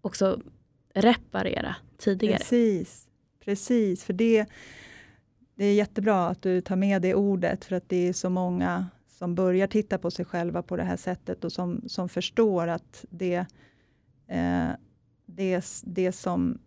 [0.00, 0.40] också
[0.94, 2.38] reparera tidigare.
[2.38, 3.08] Precis,
[3.44, 4.04] precis.
[4.04, 4.46] För det,
[5.54, 8.86] det är jättebra att du tar med det ordet, för att det är så många
[9.18, 13.04] som börjar titta på sig själva på det här sättet och som, som förstår att
[13.10, 13.46] det,
[14.26, 14.68] eh,
[15.26, 16.58] det, det som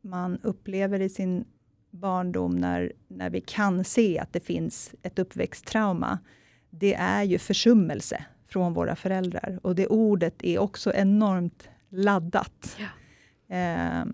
[0.00, 1.44] man upplever i sin
[1.90, 6.18] barndom när, när vi kan se att det finns ett uppväxttrauma,
[6.70, 9.60] det är ju försummelse från våra föräldrar.
[9.62, 12.76] Och det ordet är också enormt laddat.
[12.78, 13.56] Ja.
[13.56, 14.04] Eh,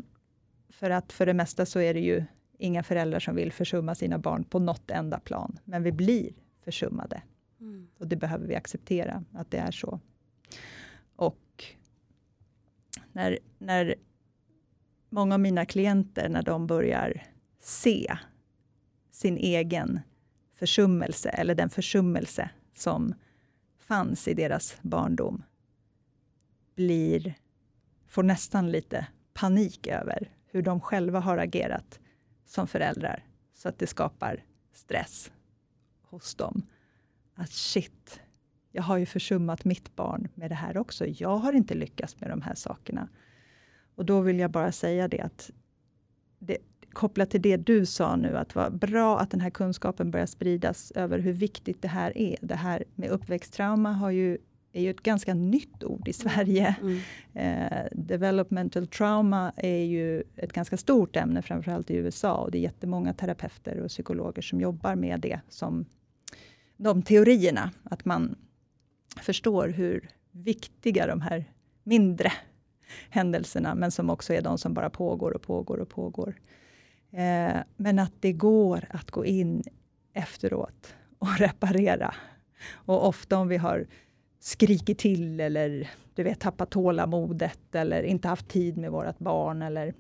[0.69, 2.25] för att för det mesta så är det ju
[2.59, 5.59] inga föräldrar som vill försumma sina barn på något enda plan.
[5.65, 6.33] Men vi blir
[6.65, 7.23] försummade.
[7.61, 7.89] Mm.
[7.99, 10.01] Och det behöver vi acceptera, att det är så.
[11.17, 11.65] Och
[13.13, 13.95] när, när
[15.09, 17.27] många av mina klienter, när de börjar
[17.61, 18.19] se
[19.11, 20.01] sin egen
[20.55, 23.15] försummelse, eller den försummelse som
[23.79, 25.43] fanns i deras barndom,
[26.75, 27.35] blir,
[28.07, 32.01] får nästan lite panik över hur de själva har agerat
[32.45, 35.33] som föräldrar, så att det skapar stress
[36.03, 36.63] hos dem.
[37.39, 38.21] Att shit,
[38.73, 41.07] jag har ju försummat mitt barn med det här också.
[41.07, 43.09] Jag har inte lyckats med de här sakerna.
[43.95, 45.51] Och då vill jag bara säga det att
[46.39, 46.59] det,
[46.93, 50.91] kopplat till det du sa nu, att var bra att den här kunskapen börjar spridas
[50.91, 52.37] över hur viktigt det här är.
[52.43, 54.39] Det här med uppväxttrauma har ju
[54.73, 56.77] är ju ett ganska nytt ord i Sverige.
[56.81, 57.01] Mm.
[57.35, 62.35] Eh, developmental trauma är ju ett ganska stort ämne, framförallt i USA.
[62.35, 65.87] Och det är jättemånga terapeuter och psykologer som jobbar med det som
[66.79, 67.71] de teorierna.
[67.83, 68.37] Att man
[69.21, 71.45] förstår hur viktiga de här
[71.83, 72.33] mindre
[73.11, 76.35] händelserna, men som också är de som bara pågår och pågår och pågår.
[77.11, 79.63] Eh, men att det går att gå in
[80.13, 82.15] efteråt och reparera.
[82.73, 83.87] Och ofta om vi har
[84.41, 89.95] skrikit till eller du vet, tappat tålamodet eller inte haft tid med vårt barn eller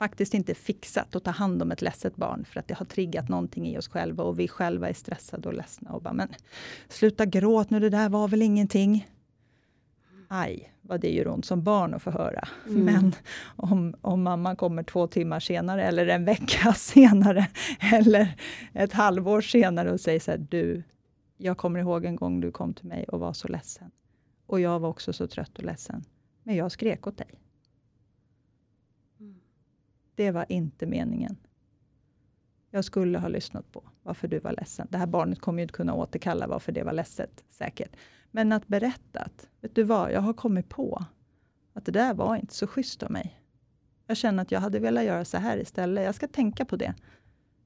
[0.00, 3.28] faktiskt inte fixat att ta hand om ett ledset barn för att det har triggat
[3.28, 6.28] någonting i oss själva och vi själva är stressade och ledsna och bara, men
[6.88, 9.08] sluta gråt nu, det där var väl ingenting.
[10.28, 12.48] Aj, vad det gör ont som barn att få höra.
[12.68, 12.84] Mm.
[12.84, 13.14] Men
[13.56, 17.46] om, om mamma kommer två timmar senare eller en vecka senare
[17.92, 18.36] eller
[18.72, 20.82] ett halvår senare och säger så här, du,
[21.36, 23.90] jag kommer ihåg en gång du kom till mig och var så ledsen.
[24.46, 26.04] Och jag var också så trött och ledsen.
[26.42, 27.39] Men jag skrek åt dig.
[30.20, 30.26] Mm.
[30.26, 31.36] Det var inte meningen.
[32.70, 34.86] Jag skulle ha lyssnat på varför du var ledsen.
[34.90, 37.96] Det här barnet kommer ju inte kunna återkalla varför det var ledset, säkert.
[38.30, 41.04] Men att berätta att, vet du vad, jag har kommit på
[41.72, 43.40] att det där var inte så schysst av mig.
[44.06, 46.04] Jag känner att jag hade velat göra så här istället.
[46.04, 46.94] Jag ska tänka på det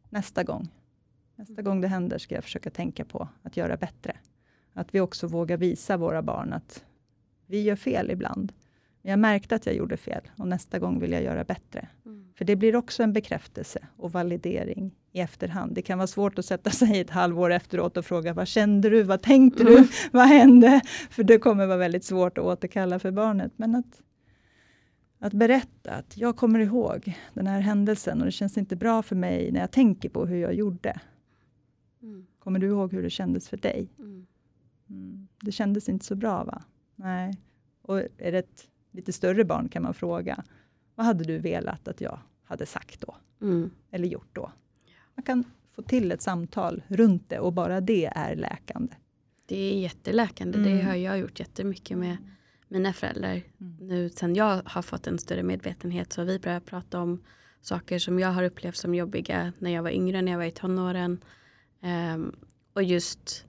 [0.09, 0.69] nästa gång.
[1.37, 4.17] Nästa gång det händer ska jag försöka tänka på att göra bättre.
[4.73, 6.85] Att vi också vågar visa våra barn att
[7.47, 8.53] vi gör fel ibland.
[9.05, 11.89] Men jag märkte att jag gjorde fel och nästa gång vill jag göra bättre.
[12.07, 12.29] Mm.
[12.35, 15.75] För det blir också en bekräftelse och validering i efterhand.
[15.75, 19.03] Det kan vara svårt att sätta sig ett halvår efteråt och fråga vad kände du,
[19.03, 19.75] vad tänkte mm.
[19.75, 20.81] du, vad hände?
[21.11, 23.53] För det kommer vara väldigt svårt att återkalla för barnet.
[23.57, 24.03] Men att,
[25.19, 29.17] att berätta att jag kommer ihåg den här händelsen och det känns inte bra för
[29.17, 31.01] mig när jag tänker på hur jag gjorde.
[32.03, 32.27] Mm.
[32.39, 33.89] Kommer du ihåg hur det kändes för dig?
[33.99, 34.27] Mm.
[34.91, 35.29] mm.
[35.41, 36.63] Det kändes inte så bra va?
[36.97, 37.39] Nej.
[37.83, 40.45] Och är det ett lite större barn kan man fråga,
[40.95, 43.17] vad hade du velat att jag hade sagt då?
[43.41, 43.71] Mm.
[43.91, 44.53] Eller gjort då?
[45.15, 48.95] Man kan få till ett samtal runt det och bara det är läkande.
[49.47, 50.59] Det är jätteläkande.
[50.59, 50.71] Mm.
[50.71, 52.17] Det har jag gjort jättemycket med
[52.69, 53.43] mina föräldrar.
[53.61, 53.77] Mm.
[53.81, 57.23] Nu sen jag har fått en större medvetenhet så har vi börjat prata om
[57.61, 60.51] saker som jag har upplevt som jobbiga när jag var yngre, när jag var i
[60.51, 61.25] tonåren.
[61.83, 62.37] Um,
[62.73, 63.47] och just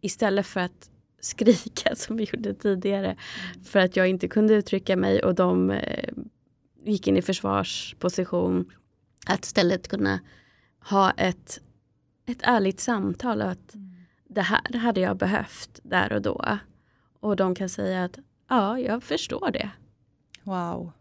[0.00, 0.91] istället för att
[1.22, 3.16] skrika som vi gjorde tidigare.
[3.64, 6.08] För att jag inte kunde uttrycka mig och de eh,
[6.84, 8.70] gick in i försvarsposition.
[9.26, 10.20] Att istället kunna
[10.80, 11.60] ha ett,
[12.26, 13.42] ett ärligt samtal.
[13.42, 13.92] Att mm.
[14.28, 16.58] Det här hade jag behövt där och då.
[17.20, 18.18] Och de kan säga att
[18.48, 19.70] ja, jag förstår det.
[20.42, 20.92] Wow.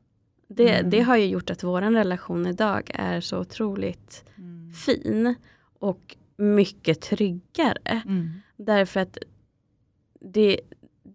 [0.48, 0.90] Det, mm.
[0.90, 4.74] det har ju gjort att vår relation idag är så otroligt mm.
[4.74, 5.36] fin
[5.80, 8.02] och mycket tryggare.
[8.06, 8.42] Mm.
[8.58, 9.18] Därför att
[10.22, 10.60] det,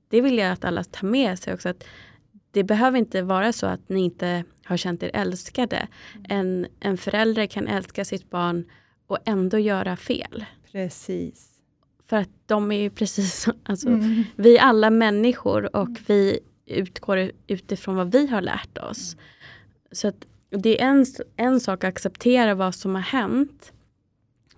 [0.08, 1.68] det vill jag att alla tar med sig också.
[1.68, 1.84] Att
[2.50, 5.88] det behöver inte vara så att ni inte har känt er älskade.
[6.28, 8.64] En, en förälder kan älska sitt barn
[9.06, 10.44] och ändå göra fel.
[10.72, 11.50] Precis.
[12.08, 14.24] För att de är ju precis alltså, mm.
[14.36, 19.14] vi är alla människor och vi utgår utifrån vad vi har lärt oss.
[19.14, 19.24] Mm.
[19.92, 23.72] Så att det är en, en sak att acceptera vad som har hänt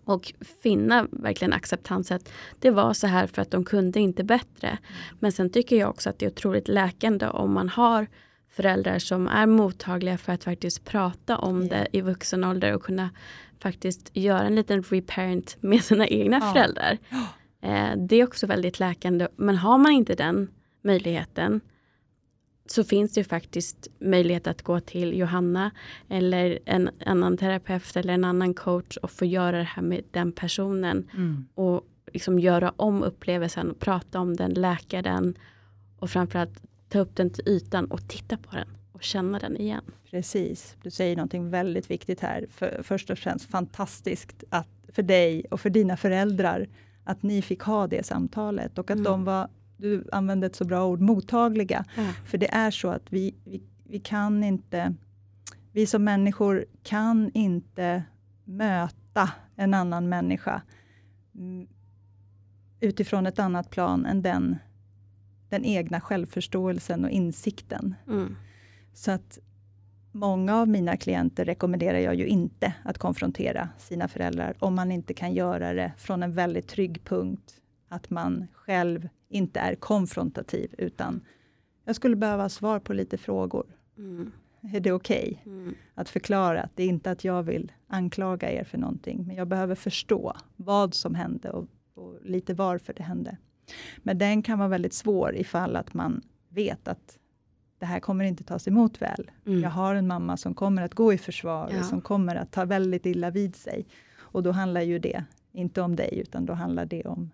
[0.09, 0.33] och
[0.63, 4.79] finna verkligen acceptans att det var så här för att de kunde inte bättre.
[5.21, 8.07] Men sen tycker jag också att det är otroligt läkande om man har
[8.51, 13.11] föräldrar som är mottagliga för att faktiskt prata om det i vuxen ålder och kunna
[13.59, 16.53] faktiskt göra en liten reparent med sina egna ja.
[16.53, 16.99] föräldrar.
[17.63, 19.29] Eh, det är också väldigt läkande.
[19.37, 20.49] Men har man inte den
[20.83, 21.61] möjligheten
[22.71, 25.71] så finns det ju faktiskt möjlighet att gå till Johanna
[26.09, 30.33] eller en annan terapeut eller en annan coach och få göra det här med den
[30.33, 31.11] personen.
[31.15, 31.47] Mm.
[31.55, 35.35] Och liksom göra om upplevelsen, och prata om den, läka den
[35.99, 39.85] och framförallt ta upp den till ytan och titta på den och känna den igen.
[40.11, 42.47] Precis, du säger någonting väldigt viktigt här.
[42.51, 46.69] För, först och främst fantastiskt att, för dig och för dina föräldrar
[47.05, 49.05] att ni fick ha det samtalet och att mm.
[49.05, 49.49] de var
[49.79, 51.85] du använde ett så bra ord, mottagliga.
[51.97, 52.13] Mm.
[52.13, 54.95] För det är så att vi, vi, vi kan inte,
[55.73, 58.03] vi som människor kan inte
[58.45, 60.63] möta en annan människa
[62.81, 64.59] utifrån ett annat plan än den,
[65.49, 67.95] den egna självförståelsen och insikten.
[68.07, 68.37] Mm.
[68.93, 69.39] Så att
[70.13, 75.15] många av mina klienter rekommenderar jag ju inte att konfrontera sina föräldrar, om man inte
[75.15, 77.55] kan göra det från en väldigt trygg punkt.
[77.89, 81.21] Att man själv inte är konfrontativ, utan
[81.85, 83.67] jag skulle behöva svar på lite frågor.
[83.99, 84.33] Mm.
[84.61, 85.53] Är det okej okay?
[85.53, 85.75] mm.
[85.95, 89.49] att förklara att det är inte att jag vill anklaga er för någonting, men jag
[89.49, 93.37] behöver förstå vad som hände och, och lite varför det hände.
[93.99, 97.19] Men den kan vara väldigt svår ifall att man vet att
[97.79, 99.31] det här kommer inte tas emot väl.
[99.47, 99.61] Mm.
[99.61, 101.83] Jag har en mamma som kommer att gå i försvar, ja.
[101.83, 103.87] som kommer att ta väldigt illa vid sig.
[104.19, 107.31] Och då handlar ju det inte om dig, utan då handlar det om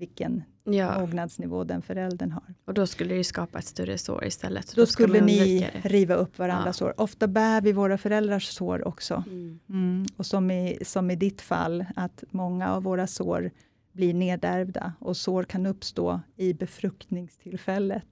[0.00, 1.00] vilken ja.
[1.00, 2.54] mognadsnivå den föräldern har.
[2.64, 4.72] Och då skulle det skapa ett större sår istället.
[4.74, 6.86] Då, då skulle ni riva upp varandras ja.
[6.86, 7.00] sår.
[7.00, 9.24] Ofta bär vi våra föräldrars sår också.
[9.26, 9.60] Mm.
[9.68, 10.06] Mm.
[10.16, 13.50] Och som i, som i ditt fall, att många av våra sår
[13.92, 18.06] blir nedärvda och sår kan uppstå i befruktningstillfället.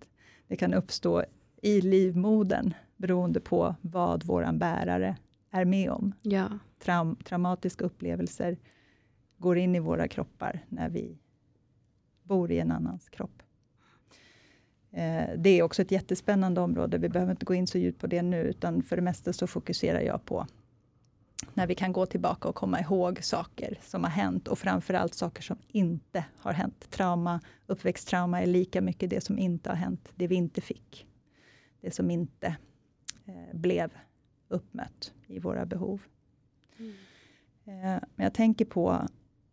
[0.48, 1.24] Det kan uppstå
[1.62, 5.16] i livmodern beroende på vad våran bärare
[5.50, 6.12] är med om.
[6.22, 6.48] Ja.
[6.84, 8.58] Traum, traumatiska upplevelser
[9.38, 11.18] går in i våra kroppar när vi
[12.28, 13.42] bor i en annans kropp.
[14.90, 16.98] Eh, det är också ett jättespännande område.
[16.98, 19.46] Vi behöver inte gå in så djupt på det nu, utan för det mesta så
[19.46, 20.46] fokuserar jag på
[21.54, 25.42] när vi kan gå tillbaka och komma ihåg saker som har hänt och framförallt saker
[25.42, 26.90] som inte har hänt.
[26.90, 31.06] Trauma, uppväxttrauma är lika mycket det som inte har hänt, det vi inte fick.
[31.80, 32.56] Det som inte
[33.26, 33.90] eh, blev
[34.48, 36.02] uppmött i våra behov.
[36.78, 36.92] Mm.
[37.64, 39.08] Eh, men jag tänker på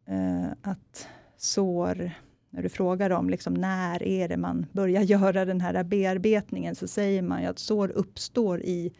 [0.05, 1.07] eh, att
[1.37, 2.11] sår
[2.55, 6.87] när du frågar om liksom, när är det man börjar göra den här bearbetningen, så
[6.87, 8.93] säger man ju att sår uppstår i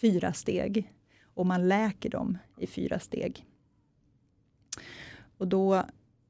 [0.00, 0.92] fyra steg
[1.34, 3.46] och man läker dem i fyra steg.
[5.38, 5.84] Och då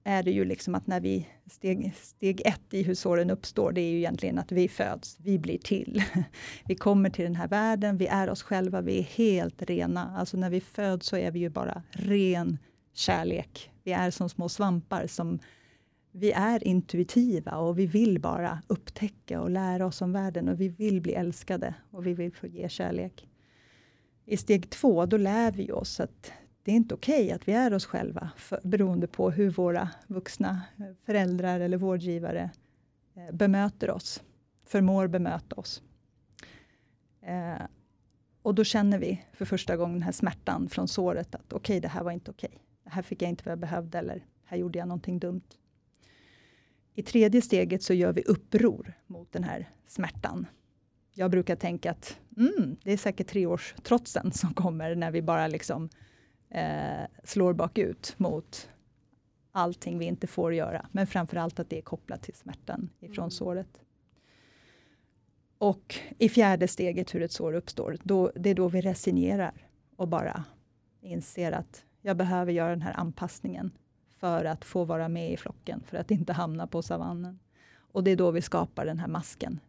[0.05, 3.80] är det ju liksom att när vi, steg, steg ett i hur såren uppstår, det
[3.80, 6.03] är ju egentligen att vi föds, vi blir till.
[6.68, 10.16] Vi kommer till den här världen, vi är oss själva, vi är helt rena.
[10.18, 12.59] Alltså när vi föds så är vi ju bara ren
[12.95, 13.70] kärlek.
[13.83, 15.39] Vi är som små svampar som
[16.13, 20.69] vi är intuitiva och vi vill bara upptäcka och lära oss om världen och vi
[20.69, 23.29] vill bli älskade och vi vill få ge kärlek.
[24.25, 26.33] I steg två, då lär vi oss att
[26.63, 29.91] det är inte okej okay att vi är oss själva, för, beroende på hur våra
[30.07, 32.51] vuxna eh, föräldrar eller vårdgivare
[33.15, 34.23] eh, bemöter oss,
[34.65, 35.83] förmår bemöta oss.
[37.23, 37.63] Eh,
[38.43, 41.81] och då känner vi för första gången den här smärtan från såret, att okej, okay,
[41.81, 42.49] det här var inte okej.
[42.49, 42.61] Okay.
[42.85, 45.43] Det här fick jag inte vad jag behövde, eller här gjorde jag någonting dumt.
[46.95, 50.47] I tredje steget så gör vi uppror mot den här smärtan.
[51.14, 55.88] Jag brukar tänka att mm, det är säkert treårstrotsen som kommer när vi bara liksom
[56.51, 58.68] eh, slår bakut mot
[59.53, 60.86] allting vi inte får göra.
[60.93, 63.30] Men framför allt att det är kopplat till smärtan ifrån mm.
[63.30, 63.80] såret.
[65.59, 70.09] Och i fjärde steget hur ett sår uppstår, då, det är då vi resignerar och
[70.09, 70.45] bara
[71.01, 73.70] inser att jag behöver göra den här anpassningen
[74.23, 77.39] för att få vara med i flocken, för att inte hamna på savannen.
[77.75, 79.61] Och det är då vi skapar den här masken.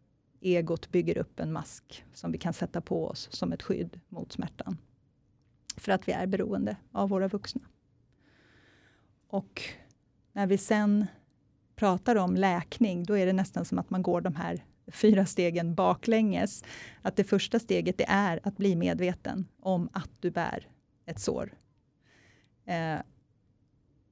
[0.41, 4.32] Egot bygger upp en mask som vi kan sätta på oss som ett skydd mot
[4.32, 4.78] smärtan.
[5.78, 7.62] För att vi är beroende av våra vuxna.
[9.28, 9.62] Och
[10.34, 11.06] när vi sen
[11.76, 15.76] pratar om läkning, då är det nästan som att man går de här fyra stegen
[15.76, 16.64] baklänges.
[17.01, 20.68] Att det första steget det är att bli medveten om att du bär
[21.06, 21.54] ett sår.
[22.66, 22.99] Eh,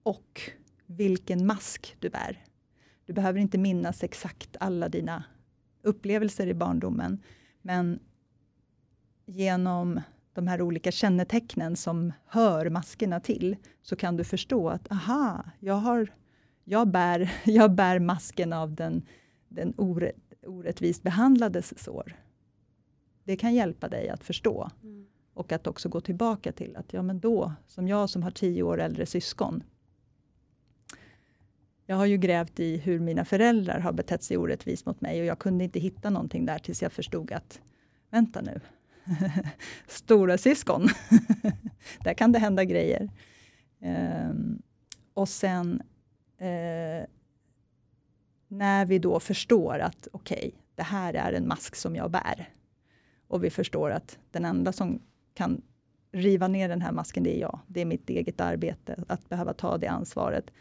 [0.03, 0.41] och
[0.85, 2.45] vilken mask du bär.
[3.05, 5.23] Du behöver inte minnas exakt alla dina
[5.81, 7.23] upplevelser i barndomen,
[7.61, 7.99] men
[9.25, 10.01] genom
[10.33, 15.73] de här olika kännetecknen som hör maskerna till, så kan du förstå att aha, jag,
[15.73, 16.13] har,
[16.63, 19.05] jag, bär, jag bär masken av den,
[19.47, 22.15] den orätt, orättvist behandlades sår.
[23.23, 24.69] Det kan hjälpa dig att förstå.
[24.83, 25.07] Mm.
[25.33, 28.63] Och att också gå tillbaka till att, ja men då, som jag som har tio
[28.63, 29.63] år äldre syskon,
[31.91, 35.25] jag har ju grävt i hur mina föräldrar har betett sig orättvist mot mig och
[35.25, 37.61] jag kunde inte hitta någonting där tills jag förstod att,
[38.09, 38.59] vänta nu,
[39.87, 40.87] stora syskon.
[42.03, 43.09] där kan det hända grejer.
[44.29, 44.61] Um,
[45.13, 45.81] och sen
[46.41, 47.05] uh,
[48.47, 52.49] när vi då förstår att okej, okay, det här är en mask som jag bär.
[53.27, 55.01] Och vi förstår att den enda som
[55.33, 55.61] kan
[56.11, 57.59] riva ner den här masken, det är jag.
[57.67, 60.51] Det är mitt eget arbete att behöva ta det ansvaret.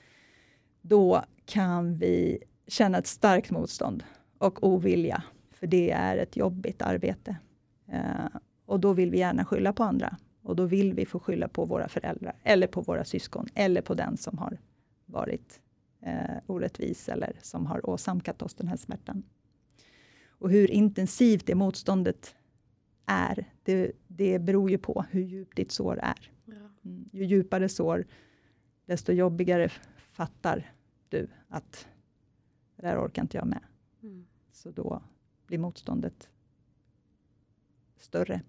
[0.82, 4.04] Då kan vi känna ett starkt motstånd
[4.38, 7.36] och ovilja, för det är ett jobbigt arbete.
[7.88, 10.16] Eh, och då vill vi gärna skylla på andra.
[10.42, 13.94] Och då vill vi få skylla på våra föräldrar, eller på våra syskon, eller på
[13.94, 14.58] den som har
[15.06, 15.60] varit
[16.02, 19.22] eh, orättvis, eller som har åsamkat oss den här smärtan.
[20.28, 22.34] Och hur intensivt det motståndet
[23.06, 26.30] är, det, det beror ju på hur djupt ditt sår är.
[26.84, 27.08] Mm.
[27.12, 28.06] Ju djupare sår,
[28.86, 29.70] desto jobbigare
[30.20, 30.72] fattar
[31.08, 31.88] du att
[32.76, 33.60] det där orkar inte jag med.
[34.02, 34.26] Mm.
[34.52, 35.02] Så då
[35.46, 36.28] blir motståndet
[37.96, 38.40] större.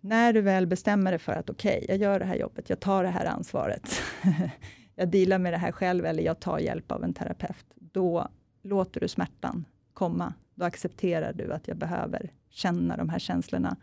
[0.00, 2.80] När du väl bestämmer dig för att okej, okay, jag gör det här jobbet, jag
[2.80, 3.88] tar det här ansvaret.
[4.94, 7.66] jag dealar med det här själv eller jag tar hjälp av en terapeut.
[7.74, 8.28] Då
[8.62, 10.34] låter du smärtan komma.
[10.54, 13.76] Då accepterar du att jag behöver känna de här känslorna.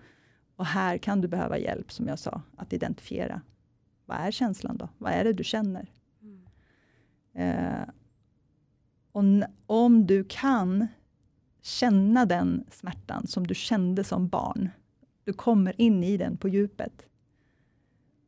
[0.56, 3.42] Och här kan du behöva hjälp, som jag sa, att identifiera.
[4.12, 4.90] Vad är känslan då?
[4.98, 5.92] Vad är det du känner?
[6.22, 6.44] Mm.
[7.34, 7.90] Eh,
[9.12, 9.24] och
[9.66, 10.88] om du kan
[11.62, 14.70] känna den smärtan som du kände som barn,
[15.24, 17.06] du kommer in i den på djupet,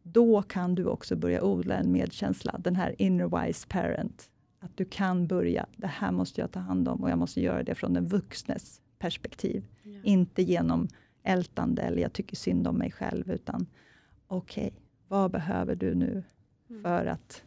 [0.04, 4.30] då kan du också börja odla en medkänsla, den här inner wise parent.
[4.60, 7.64] Att du kan börja, det här måste jag ta hand om och jag måste göra
[7.64, 9.66] det från den vuxnes perspektiv.
[9.84, 10.00] Ja.
[10.04, 10.88] Inte genom
[11.24, 13.66] ältande eller jag tycker synd om mig själv, utan
[14.28, 14.83] okej, okay,
[15.14, 16.24] vad behöver du nu
[16.70, 16.82] mm.
[16.82, 17.44] för att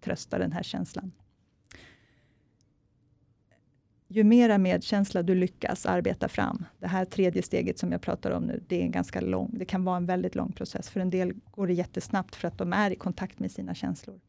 [0.00, 1.12] trösta den här känslan?
[4.08, 8.42] ju mera medkänsla du lyckas arbeta fram, det här tredje steget som jag pratar om
[8.42, 10.90] nu, det är en ganska lång, det kan vara en väldigt lång process.
[10.90, 14.20] För en del går det jättesnabbt för att de är i kontakt med sina känslor.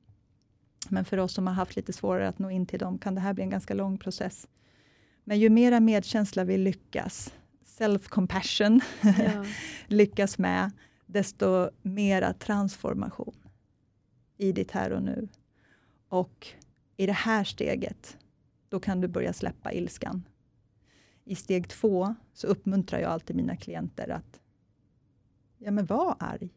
[0.89, 3.21] Men för oss som har haft lite svårare att nå in till dem, kan det
[3.21, 4.47] här bli en ganska lång process.
[5.23, 7.33] Men ju mera medkänsla vi lyckas,
[7.65, 9.45] self-compassion, ja.
[9.87, 10.71] lyckas med,
[11.15, 13.35] desto mera transformation
[14.37, 15.27] i ditt här och nu.
[16.07, 16.47] Och
[16.97, 18.17] i det här steget,
[18.69, 20.27] då kan du börja släppa ilskan.
[21.23, 24.39] I steg två så uppmuntrar jag alltid mina klienter att
[25.57, 26.49] ja, men var arg.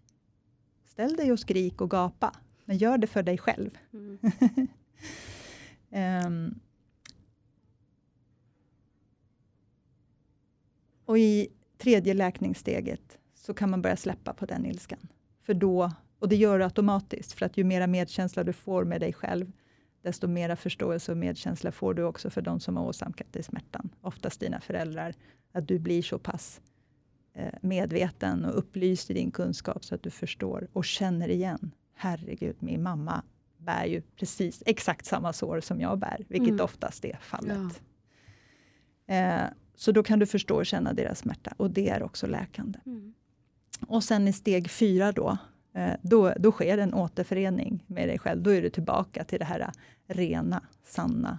[0.84, 3.78] Ställ dig och skrik och gapa, men gör det för dig själv.
[3.92, 4.18] Mm.
[6.26, 6.61] um,
[11.04, 13.18] och i tredje läkningssteget
[13.49, 15.09] så kan man börja släppa på den ilskan.
[15.40, 19.01] För då, och det gör du automatiskt, för att ju mera medkänsla du får med
[19.01, 19.53] dig själv,
[20.03, 23.90] desto mera förståelse och medkänsla får du också för de som har åsamkat dig smärtan.
[24.01, 25.14] Oftast dina föräldrar.
[25.53, 26.61] Att du blir så pass
[27.34, 31.74] eh, medveten och upplyst i din kunskap så att du förstår och känner igen.
[31.94, 33.22] Herregud, min mamma
[33.57, 36.64] bär ju precis exakt samma sår som jag bär, vilket mm.
[36.64, 37.82] oftast är fallet.
[39.07, 39.14] Ja.
[39.14, 42.78] Eh, så då kan du förstå och känna deras smärta och det är också läkande.
[42.86, 43.14] Mm.
[43.87, 45.39] Och sen i steg fyra då,
[45.74, 48.43] eh, då, då sker en återförening med dig själv.
[48.43, 49.72] Då är du tillbaka till det här
[50.07, 51.39] rena, sanna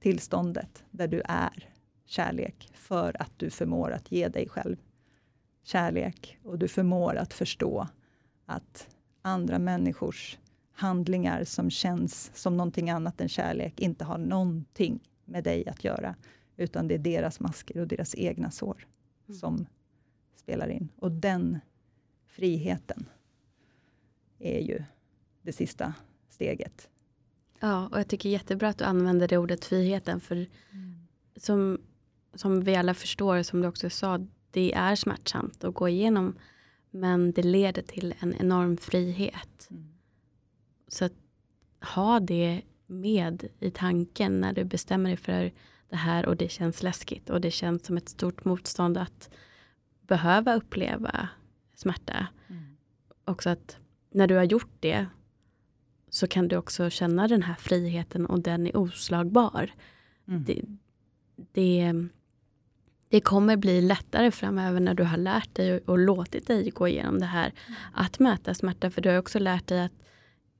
[0.00, 1.68] tillståndet där du är
[2.06, 4.76] kärlek för att du förmår att ge dig själv
[5.62, 7.88] kärlek och du förmår att förstå
[8.46, 8.88] att
[9.22, 10.38] andra människors
[10.72, 16.14] handlingar som känns som någonting annat än kärlek inte har någonting med dig att göra,
[16.56, 18.86] utan det är deras masker och deras egna sår
[19.28, 19.38] mm.
[19.38, 19.66] som
[20.36, 20.88] spelar in.
[20.96, 21.58] Och den
[22.36, 23.08] friheten
[24.38, 24.82] är ju
[25.42, 25.94] det sista
[26.28, 26.88] steget.
[27.60, 30.20] Ja, och jag tycker jättebra att du använder det ordet friheten.
[30.20, 31.06] För mm.
[31.36, 31.80] som,
[32.34, 36.38] som vi alla förstår, som du också sa, det är smärtsamt att gå igenom.
[36.90, 39.68] Men det leder till en enorm frihet.
[39.70, 39.94] Mm.
[40.88, 41.14] Så att
[41.80, 45.52] ha det med i tanken när du bestämmer dig för
[45.88, 49.30] det här och det känns läskigt och det känns som ett stort motstånd att
[50.00, 51.28] behöva uppleva
[51.76, 52.26] smärta.
[52.48, 52.76] Mm.
[53.24, 53.76] Också att
[54.10, 55.06] när du har gjort det
[56.08, 59.70] så kan du också känna den här friheten och den är oslagbar.
[60.28, 60.44] Mm.
[60.44, 60.62] Det,
[61.52, 61.92] det,
[63.08, 67.20] det, kommer bli lättare framöver när du har lärt dig och låtit dig gå igenom
[67.20, 67.52] det här.
[67.66, 67.78] Mm.
[67.94, 69.92] Att möta smärta, för du har också lärt dig att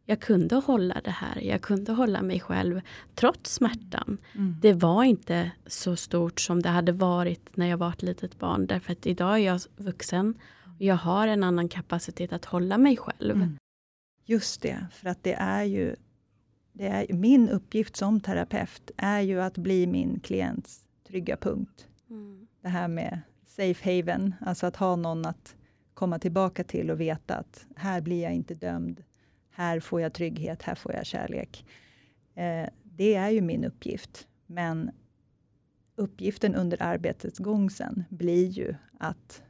[0.08, 1.40] jag kunde hålla det här.
[1.40, 2.80] Jag kunde hålla mig själv
[3.14, 4.18] trots smärtan.
[4.34, 4.56] Mm.
[4.60, 8.66] Det var inte så stort som det hade varit när jag var ett litet barn.
[8.66, 10.34] Därför att idag är jag vuxen.
[10.78, 13.36] Jag har en annan kapacitet att hålla mig själv.
[13.36, 13.58] Mm.
[14.24, 15.96] Just det, för att det är ju
[16.72, 21.88] det är, min uppgift som terapeut är ju att bli min klients trygga punkt.
[22.10, 22.46] Mm.
[22.60, 25.56] Det här med safe haven, alltså att ha någon att
[25.94, 29.04] komma tillbaka till och veta att här blir jag inte dömd.
[29.50, 31.66] Här får jag trygghet, här får jag kärlek.
[32.34, 34.26] Eh, det är ju min uppgift.
[34.46, 34.90] Men
[35.96, 39.42] uppgiften under arbetets gång sen blir ju att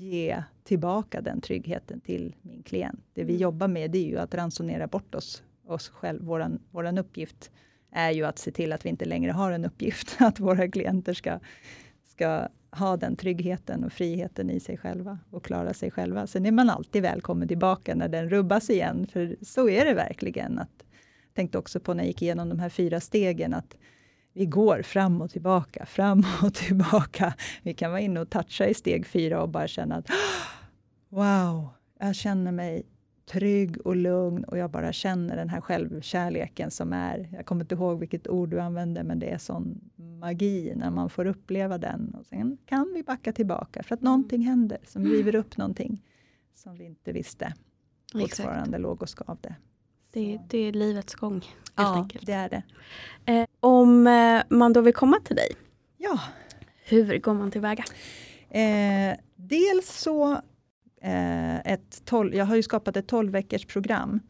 [0.00, 3.04] ge tillbaka den tryggheten till min klient.
[3.14, 3.42] Det vi mm.
[3.42, 6.24] jobbar med det är ju att ransonera bort oss, oss själv.
[6.24, 7.50] Våran, våran uppgift
[7.90, 11.14] är ju att se till att vi inte längre har en uppgift, att våra klienter
[11.14, 11.38] ska,
[12.04, 16.26] ska ha den tryggheten och friheten i sig själva och klara sig själva.
[16.26, 20.58] Sen är man alltid välkommen tillbaka när den rubbas igen, för så är det verkligen.
[20.58, 20.84] Att,
[21.34, 23.76] tänkte också på när jag gick igenom de här fyra stegen, att
[24.40, 27.34] vi går fram och tillbaka, fram och tillbaka.
[27.62, 30.10] Vi kan vara inne och toucha i steg fyra och bara känna att
[31.08, 31.68] wow,
[31.98, 32.86] jag känner mig
[33.30, 37.74] trygg och lugn och jag bara känner den här självkärleken som är, jag kommer inte
[37.74, 42.14] ihåg vilket ord du använde, men det är sån magi när man får uppleva den.
[42.20, 46.02] Och Sen kan vi backa tillbaka för att någonting händer som river upp någonting
[46.54, 47.54] som vi inte visste
[48.12, 48.82] fortfarande Exakt.
[48.82, 49.54] låg och skavde.
[50.12, 51.40] Det, det är livets gång.
[51.40, 52.26] Helt ja, enkelt.
[52.26, 52.62] det är det.
[53.32, 55.56] Eh, om eh, man då vill komma till dig,
[55.96, 56.20] ja.
[56.84, 57.84] hur går man tillväga?
[58.50, 60.32] Eh, dels så,
[61.02, 64.20] eh, ett 12, jag har ju skapat ett 12 veckors program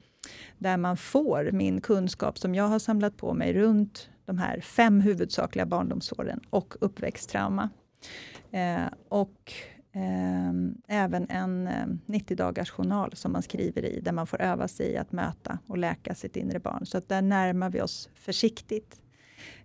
[0.58, 5.00] där man får min kunskap som jag har samlat på mig runt de här fem
[5.00, 7.70] huvudsakliga barndomsåren och uppväxttrauma.
[8.50, 9.52] Eh, och
[9.92, 14.68] Ehm, även en eh, 90 dagars journal som man skriver i, där man får öva
[14.68, 16.86] sig i att möta och läka sitt inre barn.
[16.86, 19.00] Så att där närmar vi oss försiktigt.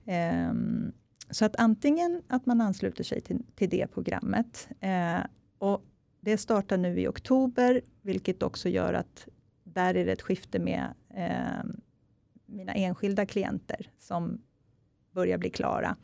[0.05, 0.91] Ehm,
[1.29, 4.67] så att antingen att man ansluter sig till, till det programmet.
[4.79, 5.19] Eh,
[5.57, 5.81] och
[6.21, 9.27] det startar nu i oktober, vilket också gör att
[9.63, 11.81] där är det ett skifte med ehm,
[12.45, 14.41] mina enskilda klienter som
[15.11, 15.95] börjar bli klara.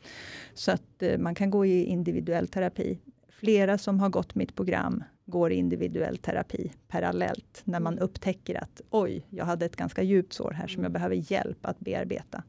[0.54, 2.98] Så att eh, man kan gå i individuell terapi.
[3.42, 9.26] Flera som har gått mitt program går individuell terapi parallellt när man upptäcker att oj,
[9.30, 12.42] jag hade ett ganska djupt sår här som jag behöver hjälp att bearbeta.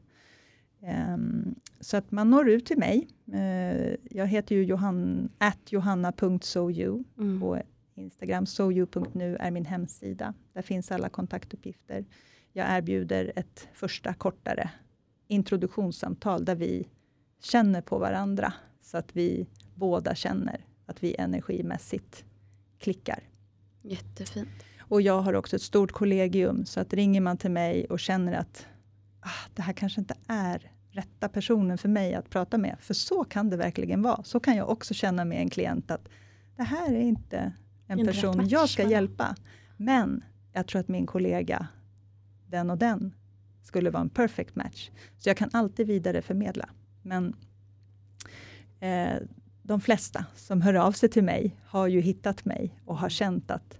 [1.14, 3.08] Um, så att man når ut till mig.
[3.32, 5.28] Uh, jag heter ju Johan,
[5.68, 7.40] johanna.soju mm.
[7.40, 7.62] på
[7.94, 8.46] Instagram.
[8.46, 10.34] Soju.nu är min hemsida.
[10.52, 12.04] Där finns alla kontaktuppgifter.
[12.52, 14.70] Jag erbjuder ett första kortare
[15.28, 16.88] introduktionssamtal där vi
[17.40, 22.24] känner på varandra så att vi båda känner att vi energimässigt
[22.78, 23.18] klickar.
[23.82, 24.48] Jättefint.
[24.80, 28.32] Och jag har också ett stort kollegium så att ringer man till mig och känner
[28.32, 28.66] att
[29.20, 32.76] ah, det här kanske inte är rätta personen för mig att prata med.
[32.80, 34.22] För så kan det verkligen vara.
[34.22, 36.08] Så kan jag också känna med en klient att
[36.56, 37.52] det här är inte
[37.86, 39.36] en, en person jag ska hjälpa.
[39.76, 41.66] Men jag tror att min kollega,
[42.46, 43.14] den och den,
[43.62, 44.90] skulle vara en perfect match.
[45.18, 46.68] Så jag kan alltid vidareförmedla.
[47.02, 47.36] Men
[48.80, 49.16] eh,
[49.66, 53.50] de flesta som hör av sig till mig har ju hittat mig och har känt
[53.50, 53.78] att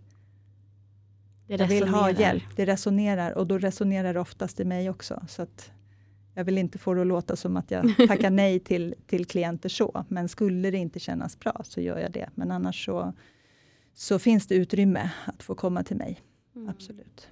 [1.47, 2.45] jag vill ha hjälp.
[2.57, 5.23] Det resonerar och då resonerar det oftast i mig också.
[5.29, 5.71] Så att
[6.35, 9.69] jag vill inte få det att låta som att jag tackar nej till, till klienter
[9.69, 10.05] så.
[10.09, 12.29] Men skulle det inte kännas bra så gör jag det.
[12.35, 13.13] Men annars så,
[13.95, 16.21] så finns det utrymme att få komma till mig.
[16.57, 16.69] Mm.
[16.69, 17.29] Absolut.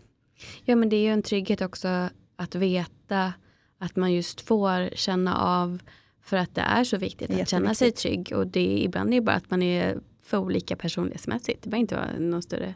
[0.64, 3.32] Ja men det är ju en trygghet också att veta
[3.78, 5.78] att man just får känna av
[6.23, 8.33] för att det är så viktigt att känna sig trygg.
[8.35, 11.62] Och det ibland är det bara att man är för olika personlighetsmässigt.
[11.62, 12.75] Det behöver inte vara någon större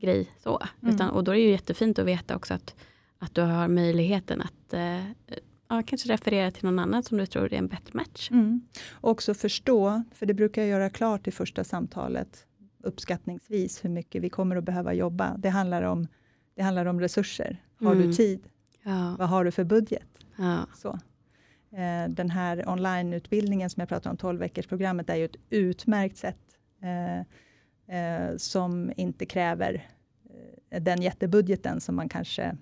[0.00, 0.62] grej så.
[0.82, 0.94] Mm.
[0.94, 2.74] Utan, och då är det ju jättefint att veta också att,
[3.18, 5.04] att du har möjligheten att eh,
[5.68, 8.30] ja, kanske referera till någon annan som du tror är en bättre match.
[8.30, 8.60] Mm.
[8.90, 12.46] Och också förstå, för det brukar jag göra klart i första samtalet,
[12.82, 15.36] uppskattningsvis hur mycket vi kommer att behöva jobba.
[15.36, 16.08] Det handlar om,
[16.54, 17.62] det handlar om resurser.
[17.80, 18.06] Har mm.
[18.06, 18.42] du tid?
[18.82, 19.16] Ja.
[19.18, 20.08] Vad har du för budget?
[20.36, 20.66] Ja.
[20.74, 20.98] Så.
[21.72, 26.16] Eh, den här onlineutbildningen som jag pratar om, 12 veckors programmet, är ju ett utmärkt
[26.16, 27.18] sätt eh,
[27.96, 29.88] eh, som inte kräver
[30.80, 32.56] den jättebudgeten som man kanske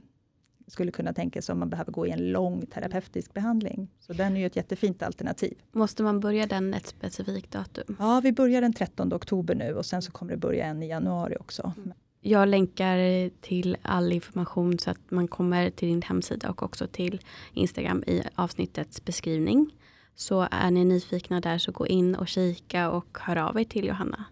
[0.66, 3.88] skulle kunna tänka sig om man behöver gå i en lång terapeutisk behandling.
[3.98, 5.58] Så den är ju ett jättefint alternativ.
[5.72, 7.96] Måste man börja den ett specifikt datum?
[7.98, 10.88] Ja, vi börjar den 13 oktober nu och sen så kommer det börja en i
[10.88, 11.72] januari också.
[11.76, 11.92] Mm.
[12.20, 17.20] Jag länkar till all information så att man kommer till din hemsida och också till
[17.52, 19.70] Instagram i avsnittets beskrivning.
[20.14, 23.84] Så är ni nyfikna där så gå in och kika och hör av er till
[23.84, 24.24] Johanna.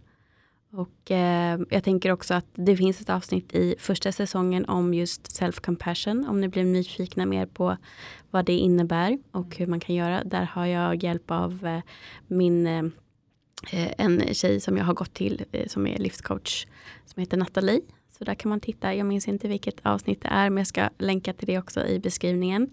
[0.73, 5.41] Och eh, jag tänker också att det finns ett avsnitt i första säsongen om just
[5.41, 6.29] self-compassion.
[6.29, 7.77] Om ni blir nyfikna mer på
[8.31, 10.25] vad det innebär och hur man kan göra.
[10.25, 11.81] Där har jag hjälp av eh,
[12.27, 12.83] min eh,
[13.73, 16.67] Eh, en tjej som jag har gått till eh, som är livscoach
[17.07, 17.81] som heter Nathalie.
[18.19, 18.95] Så där kan man titta.
[18.95, 21.99] Jag minns inte vilket avsnitt det är men jag ska länka till det också i
[21.99, 22.71] beskrivningen.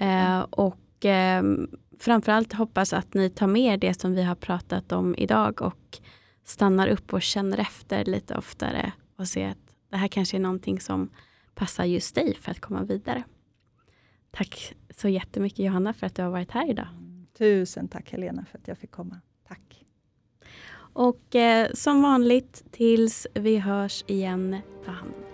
[0.00, 0.44] Mm.
[0.50, 5.62] och ehm, framförallt hoppas att ni tar med det som vi har pratat om idag
[5.62, 5.98] och
[6.44, 10.80] stannar upp och känner efter lite oftare och ser att det här kanske är någonting
[10.80, 11.10] som
[11.54, 13.22] passar just dig för att komma vidare.
[14.30, 16.88] Tack så jättemycket Johanna för att du har varit här idag.
[17.38, 19.20] Tusen tack Helena för att jag fick komma.
[20.98, 25.28] Och eh, som vanligt tills vi hörs igen, ta hand om